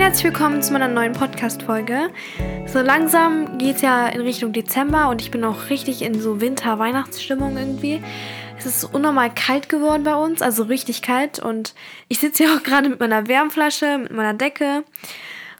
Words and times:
und 0.00 0.06
herzlich 0.06 0.32
willkommen 0.32 0.62
zu 0.62 0.72
meiner 0.72 0.88
neuen 0.88 1.12
Podcast-Folge. 1.12 2.08
So 2.64 2.80
langsam 2.80 3.58
geht 3.58 3.76
es 3.76 3.82
ja 3.82 4.08
in 4.08 4.22
Richtung 4.22 4.54
Dezember 4.54 5.10
und 5.10 5.20
ich 5.20 5.30
bin 5.30 5.44
auch 5.44 5.68
richtig 5.68 6.00
in 6.00 6.18
so 6.18 6.40
Winter-Weihnachtsstimmung 6.40 7.58
irgendwie. 7.58 8.02
Es 8.56 8.64
ist 8.64 8.84
unnormal 8.84 9.30
kalt 9.34 9.68
geworden 9.68 10.02
bei 10.02 10.14
uns, 10.14 10.40
also 10.40 10.62
richtig 10.62 11.02
kalt. 11.02 11.38
Und 11.38 11.74
ich 12.08 12.18
sitze 12.18 12.44
hier 12.44 12.54
auch 12.54 12.62
gerade 12.62 12.88
mit 12.88 12.98
meiner 12.98 13.28
Wärmflasche, 13.28 13.98
mit 13.98 14.10
meiner 14.10 14.32
Decke, 14.32 14.84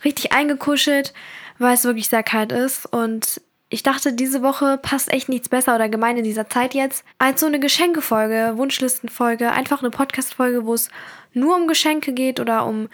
richtig 0.04 0.32
eingekuschelt, 0.32 1.12
weil 1.58 1.74
es 1.74 1.84
wirklich 1.84 2.08
sehr 2.08 2.22
kalt 2.22 2.50
ist. 2.50 2.86
Und 2.86 3.42
ich 3.68 3.82
dachte, 3.82 4.14
diese 4.14 4.42
Woche 4.42 4.78
passt 4.78 5.12
echt 5.12 5.28
nichts 5.28 5.50
besser 5.50 5.74
oder 5.74 5.90
gemein 5.90 6.16
in 6.16 6.24
dieser 6.24 6.48
Zeit 6.48 6.72
jetzt, 6.72 7.04
als 7.18 7.40
so 7.40 7.46
eine 7.46 7.60
Geschenkefolge, 7.60 8.54
Wunschlistenfolge, 8.56 9.52
einfach 9.52 9.82
eine 9.82 9.90
Podcast-Folge, 9.90 10.64
wo 10.64 10.72
es 10.72 10.88
nur 11.34 11.56
um 11.56 11.68
Geschenke 11.68 12.14
geht 12.14 12.40
oder 12.40 12.64
um 12.64 12.88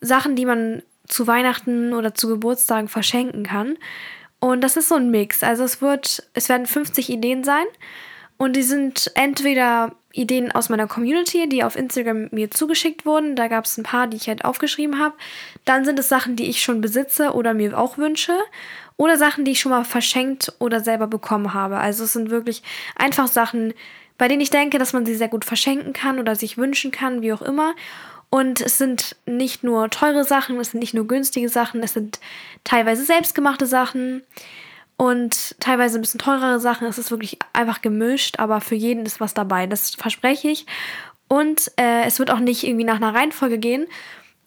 Sachen, 0.00 0.36
die 0.36 0.46
man 0.46 0.82
zu 1.06 1.26
Weihnachten 1.26 1.92
oder 1.92 2.14
zu 2.14 2.28
Geburtstagen 2.28 2.88
verschenken 2.88 3.44
kann. 3.44 3.76
Und 4.40 4.60
das 4.62 4.76
ist 4.76 4.88
so 4.88 4.96
ein 4.96 5.10
Mix. 5.10 5.42
Also 5.42 5.64
es 5.64 5.80
wird, 5.80 6.28
es 6.34 6.48
werden 6.48 6.66
50 6.66 7.10
Ideen 7.10 7.44
sein. 7.44 7.64
Und 8.36 8.54
die 8.54 8.62
sind 8.62 9.10
entweder 9.14 9.92
Ideen 10.12 10.52
aus 10.52 10.68
meiner 10.68 10.86
Community, 10.86 11.48
die 11.48 11.64
auf 11.64 11.76
Instagram 11.76 12.28
mir 12.32 12.50
zugeschickt 12.50 13.06
wurden. 13.06 13.36
Da 13.36 13.48
gab 13.48 13.64
es 13.64 13.78
ein 13.78 13.82
paar, 13.82 14.06
die 14.06 14.16
ich 14.16 14.28
halt 14.28 14.44
aufgeschrieben 14.44 14.98
habe. 14.98 15.14
Dann 15.64 15.84
sind 15.84 15.98
es 15.98 16.08
Sachen, 16.08 16.36
die 16.36 16.48
ich 16.48 16.62
schon 16.62 16.80
besitze 16.80 17.32
oder 17.32 17.54
mir 17.54 17.78
auch 17.78 17.98
wünsche. 17.98 18.34
Oder 18.98 19.16
Sachen, 19.16 19.44
die 19.44 19.52
ich 19.52 19.60
schon 19.60 19.70
mal 19.70 19.84
verschenkt 19.84 20.52
oder 20.58 20.80
selber 20.80 21.06
bekommen 21.06 21.54
habe. 21.54 21.78
Also 21.78 22.04
es 22.04 22.14
sind 22.14 22.30
wirklich 22.30 22.62
einfach 22.94 23.26
Sachen, 23.26 23.74
bei 24.18 24.28
denen 24.28 24.40
ich 24.40 24.50
denke, 24.50 24.78
dass 24.78 24.94
man 24.94 25.04
sie 25.04 25.14
sehr 25.14 25.28
gut 25.28 25.44
verschenken 25.44 25.92
kann 25.92 26.18
oder 26.18 26.34
sich 26.34 26.56
wünschen 26.56 26.90
kann, 26.90 27.20
wie 27.20 27.32
auch 27.32 27.42
immer. 27.42 27.74
Und 28.30 28.60
es 28.60 28.78
sind 28.78 29.16
nicht 29.24 29.62
nur 29.62 29.88
teure 29.90 30.24
Sachen, 30.24 30.58
es 30.58 30.72
sind 30.72 30.80
nicht 30.80 30.94
nur 30.94 31.06
günstige 31.06 31.48
Sachen, 31.48 31.82
es 31.82 31.94
sind 31.94 32.20
teilweise 32.64 33.04
selbstgemachte 33.04 33.66
Sachen 33.66 34.22
und 34.96 35.58
teilweise 35.60 35.98
ein 35.98 36.00
bisschen 36.00 36.20
teurere 36.20 36.58
Sachen. 36.58 36.86
Es 36.86 36.98
ist 36.98 37.10
wirklich 37.10 37.38
einfach 37.52 37.82
gemischt, 37.82 38.38
aber 38.38 38.60
für 38.60 38.74
jeden 38.74 39.06
ist 39.06 39.20
was 39.20 39.34
dabei. 39.34 39.66
Das 39.66 39.94
verspreche 39.94 40.48
ich. 40.48 40.66
Und 41.28 41.70
äh, 41.76 42.04
es 42.04 42.18
wird 42.18 42.30
auch 42.30 42.38
nicht 42.38 42.64
irgendwie 42.64 42.84
nach 42.84 42.96
einer 42.96 43.14
Reihenfolge 43.14 43.58
gehen, 43.58 43.86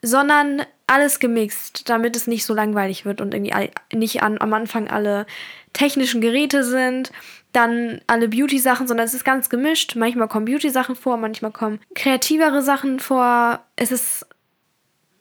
sondern 0.01 0.63
alles 0.87 1.19
gemixt, 1.19 1.89
damit 1.89 2.15
es 2.15 2.25
nicht 2.25 2.45
so 2.45 2.53
langweilig 2.53 3.05
wird 3.05 3.21
und 3.21 3.33
irgendwie 3.33 3.69
nicht 3.93 4.23
an, 4.23 4.39
am 4.39 4.53
Anfang 4.53 4.87
alle 4.89 5.25
technischen 5.73 6.21
Geräte 6.21 6.63
sind 6.63 7.11
dann 7.51 8.01
alle 8.07 8.27
Beauty-Sachen, 8.27 8.87
sondern 8.87 9.05
es 9.05 9.13
ist 9.13 9.25
ganz 9.25 9.49
gemischt. 9.49 9.95
Manchmal 9.95 10.27
kommen 10.27 10.45
Beauty-Sachen 10.45 10.95
vor, 10.95 11.17
manchmal 11.17 11.51
kommen 11.51 11.79
kreativere 11.95 12.61
Sachen 12.61 12.99
vor. 12.99 13.59
Es 13.75 13.91
ist 13.91 14.25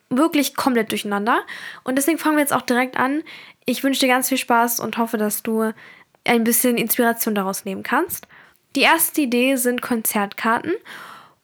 wirklich 0.09 0.55
komplett 0.55 0.91
durcheinander. 0.91 1.41
Und 1.83 1.97
deswegen 1.97 2.17
fangen 2.17 2.35
wir 2.35 2.41
jetzt 2.41 2.53
auch 2.53 2.61
direkt 2.61 2.97
an. 2.97 3.23
Ich 3.65 3.83
wünsche 3.83 4.01
dir 4.01 4.07
ganz 4.07 4.29
viel 4.29 4.37
Spaß 4.37 4.79
und 4.79 4.97
hoffe, 4.97 5.17
dass 5.17 5.43
du 5.43 5.71
ein 6.25 6.43
bisschen 6.43 6.77
Inspiration 6.77 7.35
daraus 7.35 7.65
nehmen 7.65 7.83
kannst. 7.83 8.27
Die 8.75 8.81
erste 8.81 9.21
Idee 9.21 9.55
sind 9.55 9.81
Konzertkarten. 9.81 10.73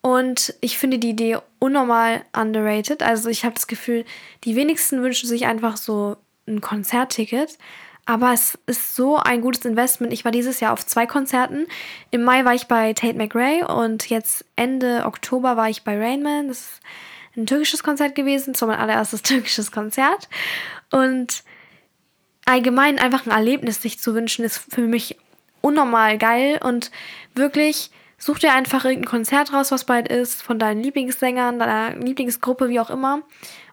Und 0.02 0.54
ich 0.62 0.78
finde 0.78 1.00
die 1.00 1.10
Idee 1.10 1.40
unnormal 1.58 2.24
underrated. 2.38 3.02
Also 3.02 3.30
ich 3.30 3.44
habe 3.44 3.56
das 3.56 3.66
Gefühl, 3.66 4.06
die 4.44 4.56
wenigsten 4.56 5.02
wünschen 5.02 5.28
sich 5.28 5.48
einfach 5.48 5.78
so 5.78 6.18
ein 6.48 6.62
Konzertticket. 6.62 7.58
Aber 8.06 8.34
es 8.34 8.58
ist 8.68 8.96
so 8.96 9.18
ein 9.18 9.42
gutes 9.42 9.66
Investment. 9.66 10.14
Ich 10.14 10.26
war 10.26 10.32
dieses 10.32 10.60
Jahr 10.60 10.74
auf 10.74 10.86
zwei 10.86 11.08
Konzerten. 11.08 11.66
Im 12.12 12.24
Mai 12.24 12.46
war 12.46 12.54
ich 12.54 12.68
bei 12.68 12.94
Tate 12.94 13.18
McRae 13.18 13.64
und 13.64 14.10
jetzt 14.10 14.46
Ende 14.56 15.06
Oktober 15.06 15.58
war 15.58 15.70
ich 15.70 15.84
bei 15.84 15.98
Rainman. 15.98 16.48
Das 16.48 16.60
ist 16.60 16.82
ein 17.36 17.48
türkisches 17.48 17.82
Konzert 17.82 18.14
gewesen. 18.14 18.54
Das 18.54 18.62
mein 18.62 18.78
allererstes 18.78 19.22
türkisches 19.24 19.72
Konzert. 19.72 20.30
Und 20.92 21.44
allgemein 22.46 23.00
einfach 23.00 23.26
ein 23.26 23.32
Erlebnis 23.32 23.82
sich 23.82 24.00
zu 24.00 24.14
wünschen, 24.14 24.46
ist 24.46 24.60
für 24.72 24.82
mich 24.82 25.18
unnormal 25.62 26.20
geil. 26.20 26.60
Und 26.64 26.92
wirklich, 27.34 27.90
such 28.20 28.38
dir 28.38 28.54
einfach 28.54 28.86
irgendein 28.86 29.10
Konzert 29.10 29.52
raus, 29.52 29.72
was 29.72 29.84
bald 29.84 30.10
ist, 30.10 30.44
von 30.44 30.60
deinen 30.60 30.84
Lieblingssängern, 30.84 31.58
deiner 31.58 31.96
Lieblingsgruppe, 31.96 32.70
wie 32.70 32.80
auch 32.80 32.92
immer. 32.92 33.24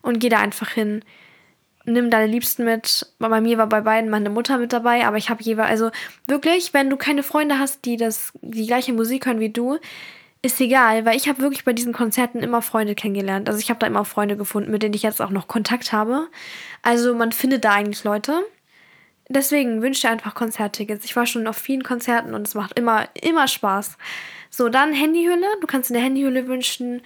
Und 0.00 0.20
geh 0.20 0.30
da 0.30 0.38
einfach 0.38 0.70
hin 0.70 1.04
nimm 1.84 2.10
deine 2.10 2.30
Liebsten 2.30 2.64
mit. 2.64 3.06
Bei 3.18 3.40
mir 3.40 3.58
war 3.58 3.66
bei 3.66 3.80
beiden 3.80 4.10
meine 4.10 4.30
Mutter 4.30 4.58
mit 4.58 4.72
dabei, 4.72 5.06
aber 5.06 5.16
ich 5.16 5.30
habe 5.30 5.42
jeweils, 5.42 5.70
also 5.70 5.90
wirklich, 6.26 6.74
wenn 6.74 6.90
du 6.90 6.96
keine 6.96 7.22
Freunde 7.22 7.58
hast, 7.58 7.84
die 7.84 7.96
das, 7.96 8.32
die 8.40 8.66
gleiche 8.66 8.92
Musik 8.92 9.26
hören 9.26 9.40
wie 9.40 9.50
du, 9.50 9.78
ist 10.42 10.60
egal, 10.60 11.04
weil 11.04 11.16
ich 11.16 11.28
habe 11.28 11.40
wirklich 11.40 11.64
bei 11.64 11.72
diesen 11.72 11.92
Konzerten 11.92 12.40
immer 12.40 12.62
Freunde 12.62 12.96
kennengelernt. 12.96 13.48
Also 13.48 13.60
ich 13.60 13.70
habe 13.70 13.78
da 13.78 13.86
immer 13.86 14.04
Freunde 14.04 14.36
gefunden, 14.36 14.72
mit 14.72 14.82
denen 14.82 14.94
ich 14.94 15.04
jetzt 15.04 15.22
auch 15.22 15.30
noch 15.30 15.46
Kontakt 15.46 15.92
habe. 15.92 16.28
Also 16.82 17.14
man 17.14 17.30
findet 17.30 17.64
da 17.64 17.72
eigentlich 17.72 18.02
Leute. 18.02 18.40
Deswegen 19.28 19.82
wünsche 19.82 20.02
dir 20.02 20.10
einfach 20.10 20.34
Konzerttickets. 20.34 21.04
Ich 21.04 21.14
war 21.14 21.26
schon 21.26 21.46
auf 21.46 21.56
vielen 21.56 21.84
Konzerten 21.84 22.34
und 22.34 22.46
es 22.46 22.54
macht 22.54 22.76
immer, 22.76 23.08
immer 23.22 23.46
Spaß. 23.46 23.96
So, 24.50 24.68
dann 24.68 24.92
Handyhülle. 24.92 25.46
Du 25.60 25.68
kannst 25.68 25.92
eine 25.92 26.02
Handyhülle 26.02 26.48
wünschen 26.48 27.02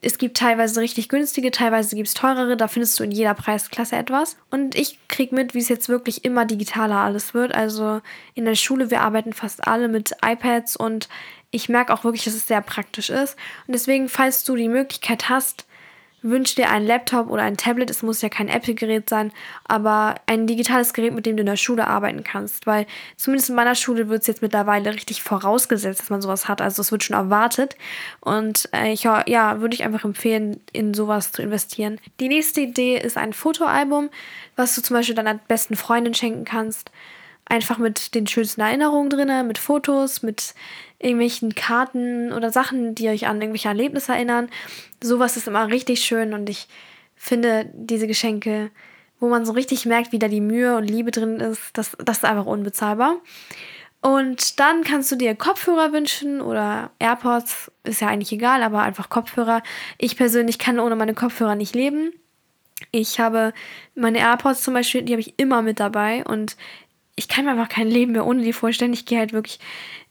es 0.00 0.18
gibt 0.18 0.36
teilweise 0.36 0.80
richtig 0.80 1.08
günstige, 1.08 1.50
teilweise 1.50 1.94
gibt 1.94 2.08
es 2.08 2.14
teurere, 2.14 2.56
da 2.56 2.66
findest 2.66 2.98
du 2.98 3.04
in 3.04 3.12
jeder 3.12 3.34
Preisklasse 3.34 3.96
etwas. 3.96 4.36
Und 4.50 4.74
ich 4.74 4.98
kriege 5.08 5.34
mit, 5.34 5.54
wie 5.54 5.60
es 5.60 5.68
jetzt 5.68 5.88
wirklich 5.88 6.24
immer 6.24 6.44
digitaler 6.44 6.96
alles 6.96 7.34
wird. 7.34 7.54
Also 7.54 8.00
in 8.34 8.44
der 8.44 8.56
Schule, 8.56 8.90
wir 8.90 9.02
arbeiten 9.02 9.32
fast 9.32 9.66
alle 9.66 9.88
mit 9.88 10.12
iPads 10.24 10.76
und 10.76 11.08
ich 11.52 11.68
merke 11.68 11.92
auch 11.92 12.02
wirklich, 12.02 12.24
dass 12.24 12.34
es 12.34 12.48
sehr 12.48 12.62
praktisch 12.62 13.10
ist. 13.10 13.36
Und 13.66 13.74
deswegen, 13.74 14.08
falls 14.08 14.42
du 14.42 14.56
die 14.56 14.68
Möglichkeit 14.68 15.28
hast, 15.28 15.66
wünsch 16.22 16.54
dir 16.54 16.70
einen 16.70 16.86
Laptop 16.86 17.30
oder 17.30 17.42
ein 17.42 17.56
Tablet. 17.56 17.90
Es 17.90 18.02
muss 18.02 18.22
ja 18.22 18.28
kein 18.28 18.48
Apple-Gerät 18.48 19.08
sein, 19.08 19.32
aber 19.64 20.14
ein 20.26 20.46
digitales 20.46 20.92
Gerät, 20.92 21.14
mit 21.14 21.26
dem 21.26 21.36
du 21.36 21.42
in 21.42 21.46
der 21.46 21.56
Schule 21.56 21.86
arbeiten 21.86 22.24
kannst. 22.24 22.66
Weil 22.66 22.86
zumindest 23.16 23.50
in 23.50 23.56
meiner 23.56 23.74
Schule 23.74 24.08
wird 24.08 24.22
es 24.22 24.26
jetzt 24.26 24.42
mittlerweile 24.42 24.94
richtig 24.94 25.22
vorausgesetzt, 25.22 26.00
dass 26.00 26.10
man 26.10 26.22
sowas 26.22 26.48
hat. 26.48 26.60
Also 26.60 26.80
es 26.82 26.92
wird 26.92 27.02
schon 27.04 27.16
erwartet. 27.16 27.76
Und 28.20 28.68
äh, 28.72 28.92
ich, 28.92 29.02
ja, 29.02 29.60
würde 29.60 29.74
ich 29.74 29.84
einfach 29.84 30.04
empfehlen, 30.04 30.60
in 30.72 30.94
sowas 30.94 31.32
zu 31.32 31.42
investieren. 31.42 31.98
Die 32.20 32.28
nächste 32.28 32.60
Idee 32.60 32.98
ist 32.98 33.16
ein 33.16 33.32
Fotoalbum, 33.32 34.10
was 34.56 34.74
du 34.74 34.82
zum 34.82 34.96
Beispiel 34.96 35.14
deiner 35.14 35.34
besten 35.34 35.76
Freundin 35.76 36.14
schenken 36.14 36.44
kannst 36.44 36.90
einfach 37.46 37.78
mit 37.78 38.14
den 38.14 38.26
schönsten 38.26 38.60
Erinnerungen 38.60 39.10
drin, 39.10 39.46
mit 39.46 39.58
Fotos, 39.58 40.22
mit 40.22 40.54
irgendwelchen 41.02 41.54
Karten 41.54 42.32
oder 42.32 42.50
Sachen, 42.50 42.94
die 42.94 43.08
euch 43.08 43.26
an 43.26 43.40
irgendwelche 43.40 43.68
Erlebnisse 43.68 44.12
erinnern. 44.12 44.48
Sowas 45.02 45.36
ist 45.36 45.48
immer 45.48 45.68
richtig 45.68 46.00
schön 46.00 46.32
und 46.32 46.48
ich 46.48 46.68
finde 47.16 47.70
diese 47.74 48.06
Geschenke, 48.06 48.70
wo 49.20 49.28
man 49.28 49.44
so 49.44 49.52
richtig 49.52 49.86
merkt, 49.86 50.12
wie 50.12 50.18
da 50.18 50.28
die 50.28 50.40
Mühe 50.40 50.76
und 50.76 50.88
Liebe 50.88 51.10
drin 51.10 51.36
ist, 51.36 51.60
das, 51.74 51.96
das 52.04 52.18
ist 52.18 52.24
einfach 52.24 52.46
unbezahlbar. 52.46 53.16
Und 54.00 54.58
dann 54.58 54.82
kannst 54.82 55.12
du 55.12 55.16
dir 55.16 55.36
Kopfhörer 55.36 55.92
wünschen 55.92 56.40
oder 56.40 56.90
AirPods, 56.98 57.70
ist 57.84 58.00
ja 58.00 58.08
eigentlich 58.08 58.32
egal, 58.32 58.64
aber 58.64 58.82
einfach 58.82 59.08
Kopfhörer. 59.08 59.62
Ich 59.96 60.16
persönlich 60.16 60.58
kann 60.58 60.80
ohne 60.80 60.96
meine 60.96 61.14
Kopfhörer 61.14 61.54
nicht 61.54 61.76
leben. 61.76 62.12
Ich 62.90 63.20
habe 63.20 63.52
meine 63.94 64.18
AirPods 64.18 64.62
zum 64.62 64.74
Beispiel, 64.74 65.02
die 65.02 65.12
habe 65.12 65.20
ich 65.20 65.34
immer 65.36 65.62
mit 65.62 65.78
dabei 65.78 66.24
und 66.24 66.56
ich 67.14 67.28
kann 67.28 67.44
mir 67.44 67.52
einfach 67.52 67.68
kein 67.68 67.86
Leben 67.86 68.12
mehr 68.12 68.26
ohne 68.26 68.42
die 68.42 68.52
vorstellen. 68.52 68.92
Ich 68.92 69.06
gehe 69.06 69.20
halt 69.20 69.32
wirklich, 69.32 69.60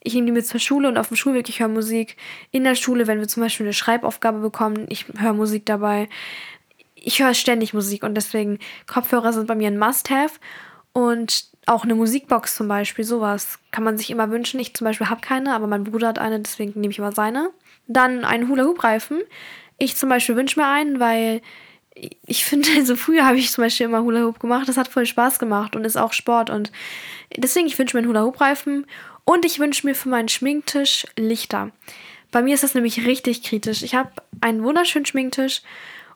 ich 0.04 0.14
nehme 0.14 0.26
die 0.26 0.32
mit 0.32 0.48
zur 0.48 0.60
Schule 0.60 0.88
und 0.88 0.98
auf 0.98 1.10
dem 1.10 1.18
Schulweg, 1.18 1.48
ich 1.50 1.60
höre 1.60 1.68
Musik. 1.68 2.18
In 2.52 2.64
der 2.64 2.76
Schule, 2.76 3.08
wenn 3.08 3.20
wir 3.20 3.28
zum 3.28 3.44
Beispiel 3.44 3.66
eine 3.66 3.74
Schreibaufgabe 3.74 4.40
bekommen, 4.40 4.86
ich 4.90 5.06
höre 5.18 5.34
Musik 5.34 5.66
dabei. 5.66 6.10
Ich 6.96 7.22
höre 7.22 7.34
ständig 7.34 7.74
Musik 7.74 8.04
und 8.04 8.16
deswegen 8.16 8.60
Kopfhörer 8.88 9.34
sind 9.34 9.48
bei 9.48 9.56
mir 9.56 9.68
ein 9.68 9.78
Must-Have. 9.78 10.40
Und 10.94 11.46
auch 11.68 11.84
eine 11.84 11.96
Musikbox 11.96 12.56
zum 12.56 12.68
Beispiel, 12.68 13.06
sowas 13.06 13.60
kann 13.72 13.84
man 13.84 13.98
sich 13.98 14.10
immer 14.10 14.30
wünschen. 14.30 14.60
Ich 14.60 14.74
zum 14.74 14.86
Beispiel 14.86 15.10
habe 15.10 15.22
keine, 15.22 15.54
aber 15.54 15.68
mein 15.68 15.84
Bruder 15.84 16.10
hat 16.10 16.20
eine, 16.20 16.40
deswegen 16.40 16.80
nehme 16.80 16.92
ich 16.92 17.00
immer 17.00 17.12
seine. 17.12 17.52
Dann 17.88 18.26
einen 18.26 18.50
Hula-Hoop-Reifen. 18.50 19.22
Ich 19.78 19.96
zum 19.96 20.10
Beispiel 20.10 20.36
wünsche 20.36 20.60
mir 20.60 20.68
einen, 20.68 21.00
weil 21.00 21.42
ich 22.26 22.46
finde, 22.46 22.70
also 22.76 22.96
früher 22.96 23.26
habe 23.26 23.38
ich 23.38 23.52
zum 23.52 23.64
Beispiel 23.64 23.86
immer 23.86 24.02
Hula 24.02 24.24
Hoop 24.24 24.40
gemacht. 24.40 24.68
Das 24.68 24.78
hat 24.78 24.88
voll 24.88 25.06
Spaß 25.06 25.40
gemacht 25.40 25.76
und 25.76 25.86
ist 25.86 25.98
auch 25.98 26.14
Sport. 26.14 26.50
Und 26.50 26.72
deswegen, 27.36 27.68
ich 27.68 27.78
wünsche 27.78 27.96
mir 27.96 28.00
einen 28.00 28.10
Hula 28.10 28.24
Hoop 28.24 28.42
Reifen 28.42 28.86
und 29.26 29.46
ich 29.46 29.60
wünsche 29.60 29.86
mir 29.86 29.96
für 29.96 30.10
meinen 30.10 30.30
Schminktisch 30.30 31.06
Lichter. 31.18 31.72
Bei 32.32 32.42
mir 32.42 32.54
ist 32.54 32.64
das 32.64 32.76
nämlich 32.76 33.06
richtig 33.06 33.44
kritisch. 33.44 33.84
Ich 33.84 33.94
habe 33.94 34.12
einen 34.40 34.64
wunderschönen 34.64 35.06
Schminktisch 35.06 35.62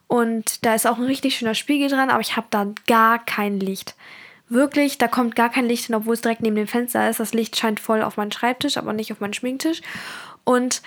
und 0.08 0.64
da 0.64 0.74
ist 0.74 0.86
auch 0.86 0.96
ein 0.96 1.04
richtig 1.04 1.36
schöner 1.36 1.54
Spiegel 1.54 1.88
dran, 1.88 2.10
aber 2.10 2.20
ich 2.20 2.36
habe 2.36 2.46
da 2.50 2.72
gar 2.86 3.24
kein 3.24 3.60
Licht. 3.60 3.94
Wirklich, 4.48 4.98
da 4.98 5.08
kommt 5.08 5.34
gar 5.34 5.50
kein 5.50 5.66
Licht 5.66 5.86
hin, 5.86 5.94
obwohl 5.94 6.14
es 6.14 6.20
direkt 6.20 6.40
neben 6.40 6.56
dem 6.56 6.68
Fenster 6.68 7.08
ist. 7.10 7.18
Das 7.20 7.34
Licht 7.34 7.56
scheint 7.56 7.80
voll 7.80 8.02
auf 8.02 8.16
meinen 8.16 8.32
Schreibtisch, 8.32 8.76
aber 8.76 8.92
nicht 8.92 9.12
auf 9.12 9.20
meinen 9.20 9.34
Schminktisch. 9.34 9.82
Und 10.44 10.82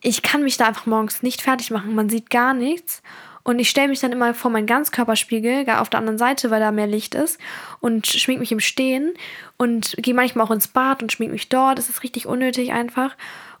ich 0.00 0.22
kann 0.22 0.44
mich 0.44 0.56
da 0.56 0.66
einfach 0.66 0.86
morgens 0.86 1.22
nicht 1.22 1.42
fertig 1.42 1.70
machen. 1.70 1.94
Man 1.94 2.08
sieht 2.08 2.30
gar 2.30 2.54
nichts. 2.54 3.02
Und 3.44 3.58
ich 3.58 3.68
stelle 3.68 3.88
mich 3.88 4.00
dann 4.00 4.12
immer 4.12 4.34
vor 4.34 4.50
meinen 4.50 4.66
Ganzkörperspiegel, 4.66 5.64
gar 5.64 5.80
auf 5.80 5.90
der 5.90 5.98
anderen 5.98 6.18
Seite, 6.18 6.50
weil 6.50 6.60
da 6.60 6.70
mehr 6.70 6.86
Licht 6.86 7.14
ist, 7.14 7.40
und 7.80 8.06
schmink 8.06 8.38
mich 8.38 8.52
im 8.52 8.60
Stehen 8.60 9.14
und 9.56 9.96
gehe 9.98 10.14
manchmal 10.14 10.46
auch 10.46 10.52
ins 10.52 10.68
Bad 10.68 11.02
und 11.02 11.10
schmink 11.10 11.32
mich 11.32 11.48
dort. 11.48 11.78
Es 11.78 11.88
ist 11.88 12.02
richtig 12.04 12.26
unnötig 12.26 12.72
einfach. 12.72 13.16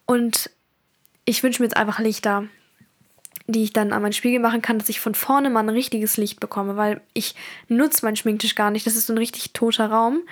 Und 0.06 0.50
ich 1.24 1.42
wünsche 1.42 1.62
mir 1.62 1.66
jetzt 1.66 1.76
einfach 1.76 1.98
Lichter. 1.98 2.44
die 3.46 3.64
ich 3.64 3.72
dann 3.72 3.92
an 3.92 4.02
mein 4.02 4.12
Spiegel 4.12 4.40
machen 4.40 4.62
kann, 4.62 4.78
dass 4.78 4.88
ich 4.88 5.00
von 5.00 5.14
vorne 5.14 5.50
mal 5.50 5.60
ein 5.60 5.68
richtiges 5.68 6.16
Licht 6.16 6.40
bekomme, 6.40 6.76
weil 6.76 7.00
ich 7.12 7.34
nutze 7.68 8.04
meinen 8.04 8.16
Schminktisch 8.16 8.54
gar 8.54 8.70
nicht. 8.70 8.86
Das 8.86 8.96
ist 8.96 9.06
so 9.06 9.12
ein 9.12 9.18
richtig 9.18 9.52
toter 9.52 9.90
Raum. 9.90 10.22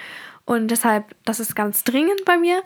Und 0.44 0.68
deshalb, 0.68 1.04
das 1.24 1.40
ist 1.40 1.54
ganz 1.54 1.84
dringend 1.84 2.24
bei 2.24 2.38
mir. 2.38 2.62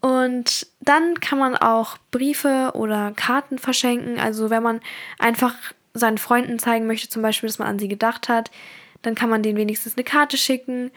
Und 0.00 0.66
dann 0.80 1.20
kann 1.20 1.38
man 1.38 1.56
auch 1.56 1.96
Briefe 2.10 2.72
oder 2.74 3.12
Karten 3.12 3.58
verschenken. 3.58 4.18
Also 4.18 4.50
wenn 4.50 4.62
man 4.62 4.80
einfach 5.18 5.54
seinen 5.94 6.18
Freunden 6.18 6.58
zeigen 6.58 6.86
möchte, 6.86 7.08
zum 7.08 7.22
Beispiel, 7.22 7.48
dass 7.48 7.58
man 7.58 7.68
an 7.68 7.78
sie 7.78 7.88
gedacht 7.88 8.28
hat, 8.28 8.50
dann 9.02 9.14
kann 9.14 9.30
man 9.30 9.42
denen 9.42 9.58
wenigstens 9.58 9.96
eine 9.96 10.04
Karte 10.04 10.36
schicken 10.36 10.90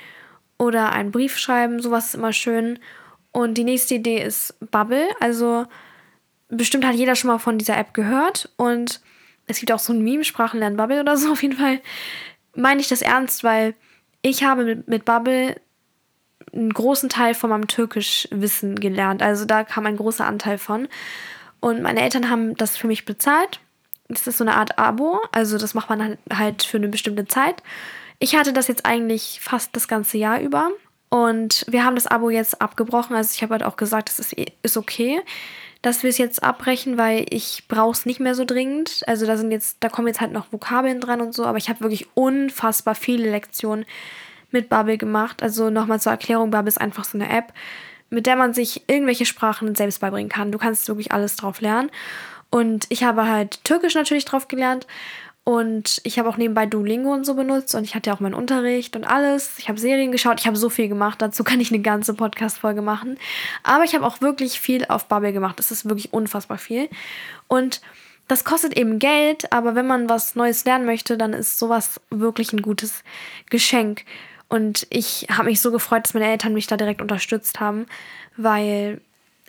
oder 0.58 0.92
einen 0.92 1.12
Brief 1.12 1.38
schreiben. 1.38 1.82
Sowas 1.82 2.08
ist 2.08 2.16
immer 2.16 2.34
schön. 2.34 2.80
Und 3.32 3.56
die 3.56 3.64
nächste 3.64 3.96
Idee 3.96 4.24
ist 4.24 4.56
Bubble. 4.72 5.08
Also 5.20 5.66
bestimmt 6.50 6.86
hat 6.86 6.96
jeder 6.96 7.16
schon 7.16 7.30
mal 7.30 7.38
von 7.38 7.58
dieser 7.58 7.78
App 7.78 7.94
gehört. 7.94 8.50
Und 8.58 9.02
es 9.46 9.60
gibt 9.60 9.72
auch 9.72 9.80
so 9.80 9.94
ein 9.94 10.02
Meme, 10.02 10.24
Sprachenlernen 10.24 10.78
Bubble 10.78 11.00
oder 11.02 11.18
so. 11.18 11.32
Auf 11.32 11.44
jeden 11.44 11.58
Fall 11.58 11.80
meine 12.56 12.82
ich 12.82 12.88
das 12.88 13.02
ernst, 13.02 13.44
weil 13.44 13.76
ich 14.22 14.44
habe 14.44 14.84
mit, 14.88 15.06
Bubble 15.06 15.60
einen 16.54 16.74
großen 16.74 17.10
Teil 17.10 17.36
von 17.36 17.50
meinem 17.50 17.68
Türkischwissen 17.68 18.80
gelernt. 18.80 19.22
Also 19.22 19.46
da 19.46 19.64
kam 19.64 19.86
ein 19.86 19.98
großer 19.98 20.26
Anteil 20.26 20.58
von. 20.58 20.88
Und 21.60 21.82
meine 21.82 22.02
Eltern 22.02 22.30
haben 22.30 22.56
das 22.56 22.78
für 22.78 22.88
mich 22.88 23.06
bezahlt. 23.06 23.60
Das 24.10 24.28
ist 24.28 24.38
so 24.38 24.44
eine 24.44 24.56
Art 24.56 24.78
Abo. 24.80 25.20
Also 25.32 25.58
das 25.58 25.74
macht 25.74 25.90
man 25.90 26.18
halt 26.32 26.64
für 26.64 26.78
eine 26.78 26.88
bestimmte 26.88 27.26
Zeit. 27.26 27.62
Ich 28.20 28.36
hatte 28.36 28.54
das 28.54 28.68
jetzt 28.68 28.86
eigentlich 28.86 29.40
fast 29.42 29.76
das 29.76 29.88
ganze 29.88 30.18
Jahr 30.18 30.40
über. 30.40 30.72
Und 31.10 31.66
wir 31.70 31.86
haben 31.86 31.96
das 31.96 32.08
Abo 32.08 32.30
jetzt 32.30 32.62
abgebrochen. 32.62 33.16
Also 33.16 33.32
ich 33.34 33.42
habe 33.42 33.54
halt 33.54 33.64
auch 33.64 33.78
gesagt, 33.78 34.10
es 34.10 34.20
ist, 34.20 34.36
ist 34.62 34.78
okay, 34.78 35.22
dass 35.82 36.04
wir 36.04 36.10
es 36.10 36.18
jetzt 36.18 36.44
abbrechen, 36.44 36.98
weil 36.98 37.26
ich 37.30 37.66
brauche 37.68 37.92
es 37.92 38.06
nicht 38.06 38.20
mehr 38.20 38.36
so 38.36 38.44
dringend. 38.46 39.04
Also 39.08 39.26
da 39.26 39.38
sind 39.38 39.52
jetzt, 39.52 39.78
da 39.80 39.90
kommen 39.90 40.08
jetzt 40.08 40.22
halt 40.22 40.32
noch 40.32 40.52
Vokabeln 40.52 41.00
dran 41.00 41.22
und 41.22 41.34
so, 41.34 41.46
aber 41.46 41.58
ich 41.58 41.70
habe 41.70 41.82
wirklich 41.82 42.08
unfassbar 42.14 42.96
viele 42.96 43.30
Lektionen 43.30 43.86
mit 44.52 44.70
Bubble 44.70 44.98
gemacht. 44.98 45.44
Also 45.44 45.70
nochmal 45.70 46.02
zur 46.02 46.12
Erklärung, 46.12 46.52
Bubble 46.52 46.70
ist 46.70 46.82
einfach 46.82 47.06
so 47.06 47.18
eine 47.18 47.30
App, 47.30 47.54
mit 48.10 48.26
der 48.26 48.36
man 48.36 48.54
sich 48.54 48.84
irgendwelche 48.88 49.26
Sprachen 49.26 49.76
selbst 49.76 50.00
beibringen 50.00 50.30
kann. 50.30 50.52
Du 50.52 50.58
kannst 50.58 50.88
wirklich 50.88 51.12
alles 51.12 51.36
drauf 51.36 51.62
lernen. 51.62 51.90
Und 52.50 52.86
ich 52.90 53.04
habe 53.04 53.28
halt 53.28 53.64
Türkisch 53.64 53.96
natürlich 53.96 54.26
drauf 54.26 54.48
gelernt 54.48 54.88
und 55.48 56.02
ich 56.04 56.20
habe 56.20 56.28
auch 56.28 56.36
nebenbei 56.36 56.66
Duolingo 56.66 57.14
und 57.14 57.26
so 57.26 57.34
benutzt 57.34 57.74
und 57.74 57.86
ich 57.86 57.96
hatte 57.96 58.10
ja 58.10 58.16
auch 58.16 58.20
meinen 58.20 58.34
Unterricht 58.34 58.98
und 58.98 59.06
alles. 59.06 59.58
Ich 59.60 59.70
habe 59.70 59.80
Serien 59.80 60.12
geschaut, 60.12 60.42
ich 60.42 60.46
habe 60.46 60.58
so 60.58 60.70
viel 60.70 60.90
gemacht. 60.90 61.22
Dazu 61.22 61.46
kann 61.46 61.62
ich 61.62 61.72
eine 61.72 61.82
ganze 61.82 62.14
Podcast-Folge 62.14 62.82
machen. 62.82 63.18
Aber 63.64 63.86
ich 63.86 63.96
habe 63.96 64.06
auch 64.06 64.20
wirklich 64.20 64.60
viel 64.60 64.84
auf 64.90 65.06
Bubble 65.08 65.32
gemacht. 65.32 65.58
Das 65.58 65.72
ist 65.72 65.88
wirklich 65.88 66.12
unfassbar 66.12 66.58
viel. 66.58 66.90
Und 67.48 67.80
das 68.28 68.44
kostet 68.44 68.78
eben 68.78 69.00
Geld, 69.00 69.54
aber 69.54 69.74
wenn 69.74 69.88
man 69.88 70.10
was 70.10 70.36
Neues 70.36 70.66
lernen 70.66 70.86
möchte, 70.86 71.18
dann 71.18 71.32
ist 71.32 71.60
sowas 71.60 72.02
wirklich 72.10 72.52
ein 72.52 72.62
gutes 72.62 73.04
Geschenk. 73.50 74.04
Und 74.50 74.86
ich 74.90 75.28
habe 75.32 75.46
mich 75.46 75.62
so 75.62 75.72
gefreut, 75.72 76.04
dass 76.04 76.14
meine 76.14 76.28
Eltern 76.30 76.54
mich 76.54 76.68
da 76.68 76.76
direkt 76.76 77.02
unterstützt 77.02 77.62
haben, 77.62 77.86
weil 78.36 79.00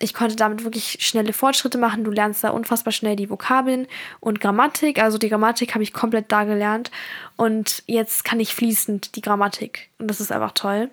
ich 0.00 0.14
konnte 0.14 0.36
damit 0.36 0.64
wirklich 0.64 0.98
schnelle 1.00 1.32
Fortschritte 1.32 1.78
machen. 1.78 2.04
Du 2.04 2.10
lernst 2.10 2.44
da 2.44 2.50
unfassbar 2.50 2.92
schnell 2.92 3.16
die 3.16 3.30
Vokabeln 3.30 3.86
und 4.20 4.40
Grammatik. 4.40 5.02
Also 5.02 5.18
die 5.18 5.28
Grammatik 5.28 5.74
habe 5.74 5.82
ich 5.82 5.92
komplett 5.92 6.30
da 6.30 6.44
gelernt. 6.44 6.90
Und 7.36 7.82
jetzt 7.86 8.24
kann 8.24 8.38
ich 8.38 8.54
fließend 8.54 9.16
die 9.16 9.22
Grammatik. 9.22 9.88
Und 9.98 10.08
das 10.08 10.20
ist 10.20 10.30
einfach 10.30 10.52
toll. 10.52 10.90